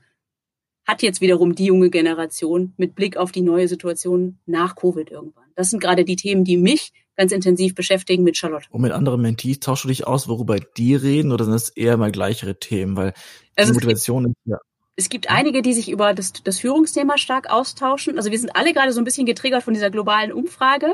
hat 0.86 1.02
jetzt 1.02 1.22
wiederum 1.22 1.56
die 1.56 1.66
junge 1.66 1.90
Generation 1.90 2.74
mit 2.78 2.96
Blick 2.96 3.16
auf 3.16 3.32
die 3.32 3.42
neue 3.42 3.68
Situation 3.68 4.40
nach 4.46 4.76
Covid 4.76 5.10
irgendwann. 5.10 5.46
Das 5.56 5.70
sind 5.70 5.80
gerade 5.80 6.04
die 6.04 6.18
Themen, 6.18 6.44
die 6.44 6.58
mich 6.58 6.92
ganz 7.16 7.32
intensiv 7.32 7.76
beschäftigen 7.76 8.24
mit 8.24 8.38
Charlotte. 8.38 8.68
Und 8.70 8.82
mit 8.82 8.92
anderen 8.92 9.22
Mentees 9.22 9.60
tauschst 9.60 9.86
du 9.86 9.88
dich 9.88 10.08
aus, 10.08 10.28
worüber 10.28 10.58
die 10.60 10.96
reden 10.96 11.32
oder 11.32 11.46
sind 11.46 11.54
das 11.54 11.70
eher 11.70 11.96
mal 11.98 12.12
gleichere 12.12 12.60
Themen? 12.60 12.98
Weil 12.98 13.14
also 13.56 13.72
die 13.72 13.76
Motivation 13.76 14.26
ist 14.26 14.36
ja. 14.46 14.58
Es 14.96 15.10
gibt 15.10 15.30
einige, 15.30 15.64
die 15.64 15.74
sich 15.74 15.90
über 15.90 16.14
das, 16.14 16.34
das 16.44 16.60
Führungsthema 16.60 17.18
stark 17.18 17.50
austauschen. 17.50 18.18
Also 18.18 18.30
wir 18.30 18.38
sind 18.38 18.56
alle 18.56 18.74
gerade 18.74 18.92
so 18.92 19.02
ein 19.02 19.06
bisschen 19.06 19.26
getriggert 19.26 19.64
von 19.64 19.74
dieser 19.74 19.90
globalen 19.90 20.32
Umfrage. 20.32 20.94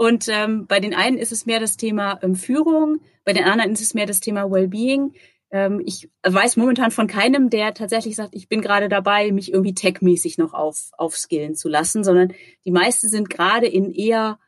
Und 0.00 0.28
ähm, 0.28 0.66
bei 0.66 0.80
den 0.80 0.94
einen 0.94 1.18
ist 1.18 1.30
es 1.30 1.44
mehr 1.44 1.60
das 1.60 1.76
Thema 1.76 2.18
ähm, 2.22 2.34
Führung, 2.34 3.00
bei 3.22 3.34
den 3.34 3.44
anderen 3.44 3.72
ist 3.72 3.82
es 3.82 3.92
mehr 3.92 4.06
das 4.06 4.20
Thema 4.20 4.50
Wellbeing. 4.50 5.12
Ähm, 5.50 5.82
ich 5.84 6.08
weiß 6.22 6.56
momentan 6.56 6.90
von 6.90 7.06
keinem, 7.06 7.50
der 7.50 7.74
tatsächlich 7.74 8.16
sagt, 8.16 8.34
ich 8.34 8.48
bin 8.48 8.62
gerade 8.62 8.88
dabei, 8.88 9.30
mich 9.30 9.52
irgendwie 9.52 9.74
techmäßig 9.74 10.38
noch 10.38 10.54
auf, 10.54 10.88
aufskillen 10.96 11.54
zu 11.54 11.68
lassen, 11.68 12.02
sondern 12.02 12.32
die 12.64 12.70
meisten 12.70 13.10
sind 13.10 13.28
gerade 13.28 13.66
in 13.66 13.92
eher, 13.92 14.38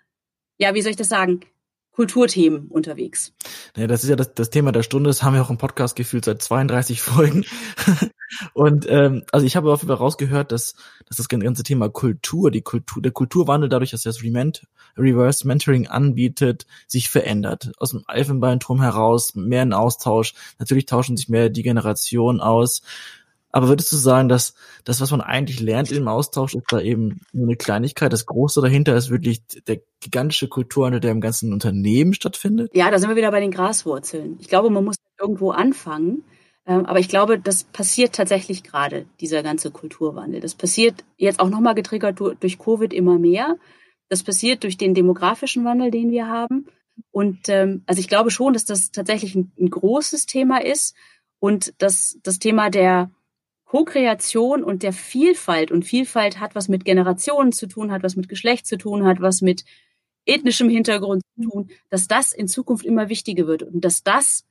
ja, 0.57 0.73
wie 0.73 0.81
soll 0.81 0.93
ich 0.93 0.97
das 0.97 1.11
sagen, 1.11 1.41
Kulturthemen 1.93 2.69
unterwegs. 2.69 3.35
Ja, 3.77 3.87
das 3.87 4.03
ist 4.03 4.11
ja 4.11 4.17
das, 4.17 4.35
das 4.35 4.51
Thema 4.51 4.73
der 4.73 4.83
Stunde. 4.83 5.11
Das 5.11 5.23
haben 5.23 5.35
wir 5.35 5.43
auch 5.43 5.51
im 5.51 5.59
Podcast 5.59 5.95
gefühlt 5.95 6.25
seit 6.25 6.41
32 6.41 7.01
Folgen. 7.03 7.45
Und 8.55 8.87
ähm, 8.89 9.25
also 9.31 9.45
ich 9.45 9.57
habe 9.57 9.71
auf 9.71 9.81
jeden 9.81 9.89
Fall 9.89 9.99
rausgehört, 9.99 10.53
dass, 10.53 10.75
dass 11.07 11.19
das 11.19 11.29
ganze 11.29 11.63
Thema 11.63 11.91
Kultur, 11.91 12.51
die 12.51 12.63
Kultur, 12.63 13.03
der 13.03 13.13
Kulturwandel 13.13 13.69
dadurch, 13.69 13.91
dass 13.91 14.03
das 14.03 14.23
Rement, 14.23 14.67
Reverse 14.97 15.47
Mentoring 15.47 15.87
anbietet, 15.87 16.67
sich 16.87 17.11
verändert. 17.11 17.73
Aus 17.77 17.91
dem 17.91 18.05
Elfenbeinturm 18.09 18.81
heraus, 18.81 19.35
mehr 19.35 19.63
in 19.63 19.75
Austausch. 19.75 20.35
Natürlich 20.59 20.87
tauschen 20.87 21.19
sich 21.19 21.29
mehr 21.29 21.51
die 21.51 21.63
Generationen 21.63 22.41
aus. 22.41 22.81
Aber 23.53 23.69
würdest 23.69 23.93
du 23.93 23.97
sagen, 23.97 24.31
dass 24.31 24.55
das, 24.85 25.01
was 25.03 25.11
man 25.11 25.21
eigentlich 25.21 25.61
lernt 25.61 25.93
im 25.93 26.09
Austausch, 26.09 26.55
ist 26.55 26.65
da 26.71 26.81
eben 26.81 27.21
nur 27.33 27.47
eine 27.49 27.57
Kleinigkeit? 27.57 28.13
Das 28.13 28.25
Große 28.25 28.63
dahinter 28.63 28.97
ist 28.97 29.11
wirklich 29.11 29.43
der 29.69 29.81
gigantische 30.01 30.49
Kulturwandel, 30.49 31.01
der 31.01 31.11
im 31.11 31.21
ganzen 31.21 31.53
Unternehmen 31.53 32.15
stattfindet? 32.15 32.75
Ja, 32.75 32.91
da 32.91 32.99
sind 32.99 33.11
wir 33.11 33.17
wieder 33.17 33.31
bei 33.31 33.41
den 33.41 33.51
Graswurzeln. 33.51 34.39
Ich 34.41 34.49
glaube, 34.49 34.71
man 34.71 34.85
muss 34.85 34.97
irgendwo 35.21 35.51
anfangen. 35.51 36.25
Ähm, 36.65 36.87
aber 36.87 37.01
ich 37.01 37.09
glaube, 37.09 37.39
das 37.39 37.65
passiert 37.65 38.15
tatsächlich 38.15 38.63
gerade, 38.63 39.07
dieser 39.21 39.43
ganze 39.43 39.71
Kulturwandel. 39.71 40.41
Das 40.41 40.55
passiert 40.55 41.05
jetzt 41.17 41.41
auch 41.41 41.51
nochmal 41.51 41.75
getriggert 41.75 42.21
durch 42.21 42.59
Covid 42.59 42.93
immer 42.93 43.19
mehr. 43.19 43.57
Das 44.09 44.23
passiert 44.23 44.63
durch 44.63 44.79
den 44.79 44.95
demografischen 44.95 45.65
Wandel, 45.65 45.91
den 45.91 46.11
wir 46.11 46.29
haben. 46.29 46.67
Und 47.11 47.49
ähm, 47.49 47.83
also 47.87 48.01
ich 48.01 48.09
glaube 48.09 48.31
schon, 48.31 48.53
dass 48.53 48.65
das 48.65 48.93
tatsächlich 48.93 49.35
ein, 49.35 49.53
ein 49.59 49.71
großes 49.71 50.27
Thema 50.27 50.63
ist 50.63 50.95
und 51.39 51.75
dass 51.79 52.19
das 52.23 52.39
Thema 52.39 52.71
der 52.71 53.11
Co-Kreation 53.73 54.63
und 54.63 54.83
der 54.83 54.93
Vielfalt. 54.93 55.71
Und 55.71 55.87
Vielfalt 55.87 56.39
hat 56.41 56.55
was 56.55 56.69
mit 56.69 56.85
Generationen 56.85 57.53
zu 57.53 57.67
tun, 57.67 57.91
hat 57.91 58.03
was 58.03 58.17
mit 58.17 58.29
Geschlecht 58.29 58.67
zu 58.67 58.77
tun, 58.77 59.07
hat 59.07 59.23
was 59.23 59.41
mit 59.41 59.65
ethnischem 60.27 60.69
Hintergrund 60.69 61.23
zu 61.35 61.49
tun, 61.49 61.71
dass 61.89 62.07
das 62.07 62.35
in 62.35 62.49
Zukunft 62.49 62.85
immer 62.85 63.09
wichtiger 63.09 63.47
wird. 63.47 63.63
Und 63.63 63.83
dass 63.83 64.03
das 64.03 64.45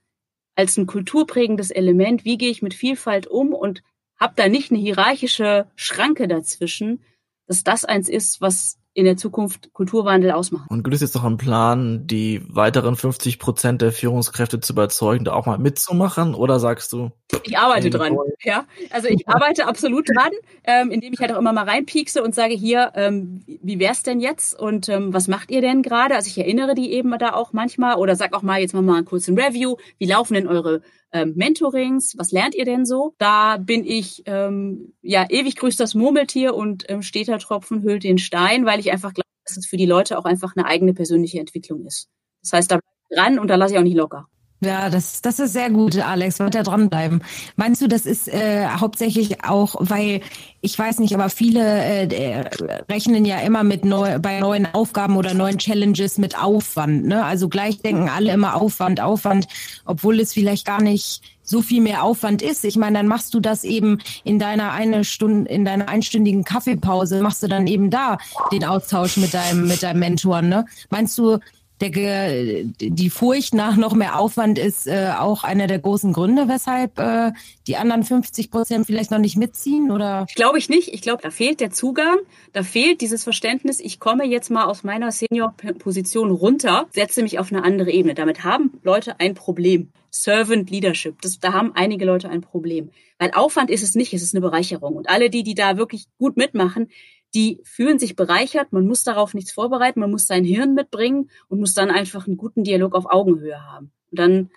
als 0.56 0.76
ein 0.76 0.88
kulturprägendes 0.88 1.70
Element, 1.70 2.24
wie 2.24 2.36
gehe 2.36 2.50
ich 2.50 2.62
mit 2.62 2.74
Vielfalt 2.74 3.28
um 3.28 3.54
und 3.54 3.84
habe 4.18 4.32
da 4.34 4.48
nicht 4.48 4.72
eine 4.72 4.80
hierarchische 4.80 5.70
Schranke 5.76 6.26
dazwischen, 6.26 7.04
dass 7.46 7.62
das 7.62 7.84
eins 7.84 8.08
ist, 8.08 8.40
was 8.40 8.80
in 8.94 9.04
der 9.04 9.16
Zukunft 9.16 9.72
Kulturwandel 9.72 10.32
ausmachen. 10.32 10.66
Und 10.68 10.84
gibt 10.84 10.94
es 10.94 11.00
jetzt 11.00 11.14
noch 11.14 11.24
einen 11.24 11.38
Plan, 11.38 12.06
die 12.06 12.42
weiteren 12.48 12.96
50 12.96 13.38
Prozent 13.38 13.80
der 13.80 13.92
Führungskräfte 13.92 14.60
zu 14.60 14.74
überzeugen, 14.74 15.24
da 15.24 15.32
auch 15.32 15.46
mal 15.46 15.58
mitzumachen? 15.58 16.34
Oder 16.34 16.60
sagst 16.60 16.92
du? 16.92 17.10
Ich 17.44 17.56
arbeite 17.56 17.88
dran. 17.88 18.16
Ja, 18.42 18.66
also 18.90 19.08
ich 19.08 19.26
arbeite 19.28 19.66
absolut 19.66 20.08
dran, 20.08 20.30
ähm, 20.64 20.90
indem 20.90 21.14
ich 21.14 21.20
halt 21.20 21.32
auch 21.32 21.38
immer 21.38 21.52
mal 21.52 21.64
reinpiekse 21.64 22.22
und 22.22 22.34
sage 22.34 22.54
hier, 22.54 22.92
ähm, 22.94 23.42
wie 23.46 23.78
wär's 23.78 24.02
denn 24.02 24.20
jetzt 24.20 24.58
und 24.58 24.88
ähm, 24.88 25.14
was 25.14 25.28
macht 25.28 25.50
ihr 25.50 25.62
denn 25.62 25.82
gerade? 25.82 26.14
Also 26.14 26.28
ich 26.28 26.38
erinnere 26.38 26.74
die 26.74 26.92
eben 26.92 27.16
da 27.18 27.32
auch 27.32 27.52
manchmal 27.52 27.96
oder 27.96 28.16
sag 28.16 28.34
auch 28.34 28.42
mal, 28.42 28.60
jetzt 28.60 28.74
mal 28.74 28.80
einen 28.80 29.04
kurzen 29.06 29.38
Review. 29.38 29.76
Wie 29.98 30.06
laufen 30.06 30.34
denn 30.34 30.48
eure 30.48 30.82
ähm, 31.12 31.34
Mentorings. 31.36 32.14
Was 32.18 32.32
lernt 32.32 32.54
ihr 32.54 32.64
denn 32.64 32.84
so? 32.84 33.14
Da 33.18 33.56
bin 33.58 33.84
ich, 33.84 34.22
ähm, 34.26 34.94
ja, 35.02 35.26
ewig 35.28 35.56
grüßt 35.56 35.78
das 35.78 35.94
Murmeltier 35.94 36.54
und 36.54 36.84
ähm, 36.88 37.02
steter 37.02 37.38
Tropfen 37.38 37.82
hüllt 37.82 38.04
den 38.04 38.18
Stein, 38.18 38.66
weil 38.66 38.80
ich 38.80 38.90
einfach 38.90 39.12
glaube, 39.12 39.28
dass 39.44 39.56
es 39.56 39.66
für 39.66 39.76
die 39.76 39.86
Leute 39.86 40.18
auch 40.18 40.24
einfach 40.24 40.54
eine 40.56 40.66
eigene 40.66 40.94
persönliche 40.94 41.40
Entwicklung 41.40 41.84
ist. 41.86 42.08
Das 42.42 42.52
heißt, 42.52 42.70
da 42.70 42.78
bleib 42.78 43.24
dran 43.24 43.38
und 43.38 43.48
da 43.48 43.56
lasse 43.56 43.74
ich 43.74 43.78
auch 43.78 43.84
nicht 43.84 43.96
locker. 43.96 44.28
Ja, 44.64 44.90
das, 44.90 45.20
das 45.22 45.40
ist 45.40 45.54
sehr 45.54 45.70
gut, 45.70 45.98
Alex. 45.98 46.38
Weiter 46.38 46.62
dranbleiben. 46.62 47.24
Meinst 47.56 47.82
du, 47.82 47.88
das 47.88 48.06
ist 48.06 48.28
äh, 48.28 48.64
hauptsächlich 48.68 49.42
auch, 49.44 49.74
weil 49.80 50.20
ich 50.60 50.78
weiß 50.78 51.00
nicht, 51.00 51.14
aber 51.14 51.30
viele 51.30 51.60
äh, 51.60 52.44
rechnen 52.88 53.24
ja 53.24 53.40
immer 53.40 53.64
mit 53.64 53.84
neu, 53.84 54.20
bei 54.20 54.38
neuen 54.38 54.72
Aufgaben 54.72 55.16
oder 55.16 55.34
neuen 55.34 55.58
Challenges 55.58 56.16
mit 56.16 56.40
Aufwand. 56.40 57.06
Ne? 57.06 57.24
Also 57.24 57.48
gleich 57.48 57.82
denken 57.82 58.08
alle 58.08 58.32
immer 58.32 58.54
Aufwand, 58.54 59.00
Aufwand, 59.00 59.48
obwohl 59.84 60.20
es 60.20 60.32
vielleicht 60.32 60.64
gar 60.64 60.80
nicht 60.80 61.22
so 61.42 61.60
viel 61.60 61.82
mehr 61.82 62.04
Aufwand 62.04 62.40
ist. 62.40 62.64
Ich 62.64 62.76
meine, 62.76 62.98
dann 62.98 63.08
machst 63.08 63.34
du 63.34 63.40
das 63.40 63.64
eben 63.64 63.98
in 64.22 64.38
deiner 64.38 64.70
eine 64.70 65.02
Stunde, 65.02 65.50
in 65.50 65.64
deiner 65.64 65.88
einstündigen 65.88 66.44
Kaffeepause, 66.44 67.20
machst 67.20 67.42
du 67.42 67.48
dann 67.48 67.66
eben 67.66 67.90
da 67.90 68.18
den 68.52 68.64
Austausch 68.64 69.16
mit 69.16 69.34
deinem, 69.34 69.66
mit 69.66 69.82
deinem 69.82 69.98
Mentor. 69.98 70.40
Ne? 70.40 70.66
Meinst 70.88 71.18
du, 71.18 71.40
denke, 71.82 72.64
die 72.80 73.10
Furcht 73.10 73.54
nach 73.54 73.76
noch 73.76 73.94
mehr 73.94 74.18
Aufwand 74.18 74.58
ist 74.58 74.86
äh, 74.86 75.12
auch 75.18 75.44
einer 75.44 75.66
der 75.66 75.78
großen 75.78 76.12
Gründe, 76.12 76.48
weshalb 76.48 76.98
äh, 76.98 77.32
die 77.66 77.76
anderen 77.76 78.04
50 78.04 78.50
Prozent 78.50 78.86
vielleicht 78.86 79.10
noch 79.10 79.18
nicht 79.18 79.36
mitziehen, 79.36 79.90
oder? 79.90 80.26
Glaube 80.34 80.58
ich 80.58 80.68
nicht. 80.68 80.88
Ich 80.88 81.02
glaube, 81.02 81.22
da 81.22 81.30
fehlt 81.30 81.60
der 81.60 81.70
Zugang, 81.70 82.16
da 82.52 82.62
fehlt 82.62 83.00
dieses 83.00 83.24
Verständnis, 83.24 83.80
ich 83.80 84.00
komme 84.00 84.24
jetzt 84.24 84.50
mal 84.50 84.64
aus 84.64 84.84
meiner 84.84 85.12
Senior-Position 85.12 86.30
runter, 86.30 86.86
setze 86.90 87.22
mich 87.22 87.38
auf 87.38 87.52
eine 87.52 87.64
andere 87.64 87.90
Ebene. 87.90 88.14
Damit 88.14 88.44
haben 88.44 88.78
Leute 88.82 89.20
ein 89.20 89.34
Problem. 89.34 89.90
Servant 90.14 90.70
Leadership, 90.70 91.22
das, 91.22 91.38
da 91.38 91.54
haben 91.54 91.72
einige 91.74 92.04
Leute 92.04 92.28
ein 92.28 92.42
Problem. 92.42 92.90
Weil 93.18 93.30
Aufwand 93.32 93.70
ist 93.70 93.82
es 93.82 93.94
nicht, 93.94 94.12
es 94.12 94.22
ist 94.22 94.34
eine 94.34 94.42
Bereicherung. 94.42 94.94
Und 94.94 95.08
alle 95.08 95.30
die, 95.30 95.42
die 95.42 95.54
da 95.54 95.78
wirklich 95.78 96.06
gut 96.18 96.36
mitmachen, 96.36 96.90
die 97.34 97.60
fühlen 97.64 97.98
sich 97.98 98.16
bereichert, 98.16 98.72
man 98.72 98.86
muss 98.86 99.04
darauf 99.04 99.34
nichts 99.34 99.52
vorbereiten, 99.52 100.00
man 100.00 100.10
muss 100.10 100.26
sein 100.26 100.44
Hirn 100.44 100.74
mitbringen 100.74 101.30
und 101.48 101.60
muss 101.60 101.74
dann 101.74 101.90
einfach 101.90 102.26
einen 102.26 102.36
guten 102.36 102.64
Dialog 102.64 102.94
auf 102.94 103.06
Augenhöhe 103.06 103.64
haben. 103.64 103.92
Und 104.10 104.18
dann 104.18 104.50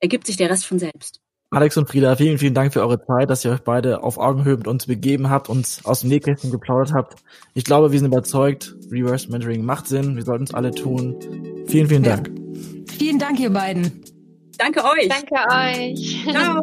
ergibt 0.00 0.26
sich 0.26 0.36
der 0.36 0.50
Rest 0.50 0.66
von 0.66 0.78
selbst. 0.78 1.20
Alex 1.52 1.76
und 1.76 1.88
Frieda, 1.88 2.14
vielen, 2.14 2.38
vielen 2.38 2.54
Dank 2.54 2.72
für 2.72 2.80
eure 2.80 3.04
Zeit, 3.04 3.28
dass 3.28 3.44
ihr 3.44 3.50
euch 3.50 3.62
beide 3.62 4.04
auf 4.04 4.18
Augenhöhe 4.18 4.56
mit 4.56 4.68
uns 4.68 4.86
begeben 4.86 5.30
habt, 5.30 5.48
uns 5.48 5.84
aus 5.84 6.02
dem 6.02 6.10
Nähkästchen 6.10 6.52
geplaudert 6.52 6.92
habt. 6.92 7.24
Ich 7.54 7.64
glaube, 7.64 7.90
wir 7.90 7.98
sind 7.98 8.06
überzeugt, 8.06 8.76
Reverse 8.90 9.28
Mentoring 9.30 9.64
macht 9.64 9.88
Sinn, 9.88 10.14
wir 10.14 10.22
sollten 10.22 10.44
es 10.44 10.54
alle 10.54 10.70
tun. 10.70 11.16
Vielen, 11.66 11.88
vielen 11.88 12.04
Dank. 12.04 12.30
Vielen 12.88 13.18
Dank, 13.18 13.40
ihr 13.40 13.50
beiden. 13.50 14.04
Danke 14.58 14.84
euch. 14.84 15.08
Danke 15.08 15.34
euch. 15.50 16.24
Ciao. 16.30 16.60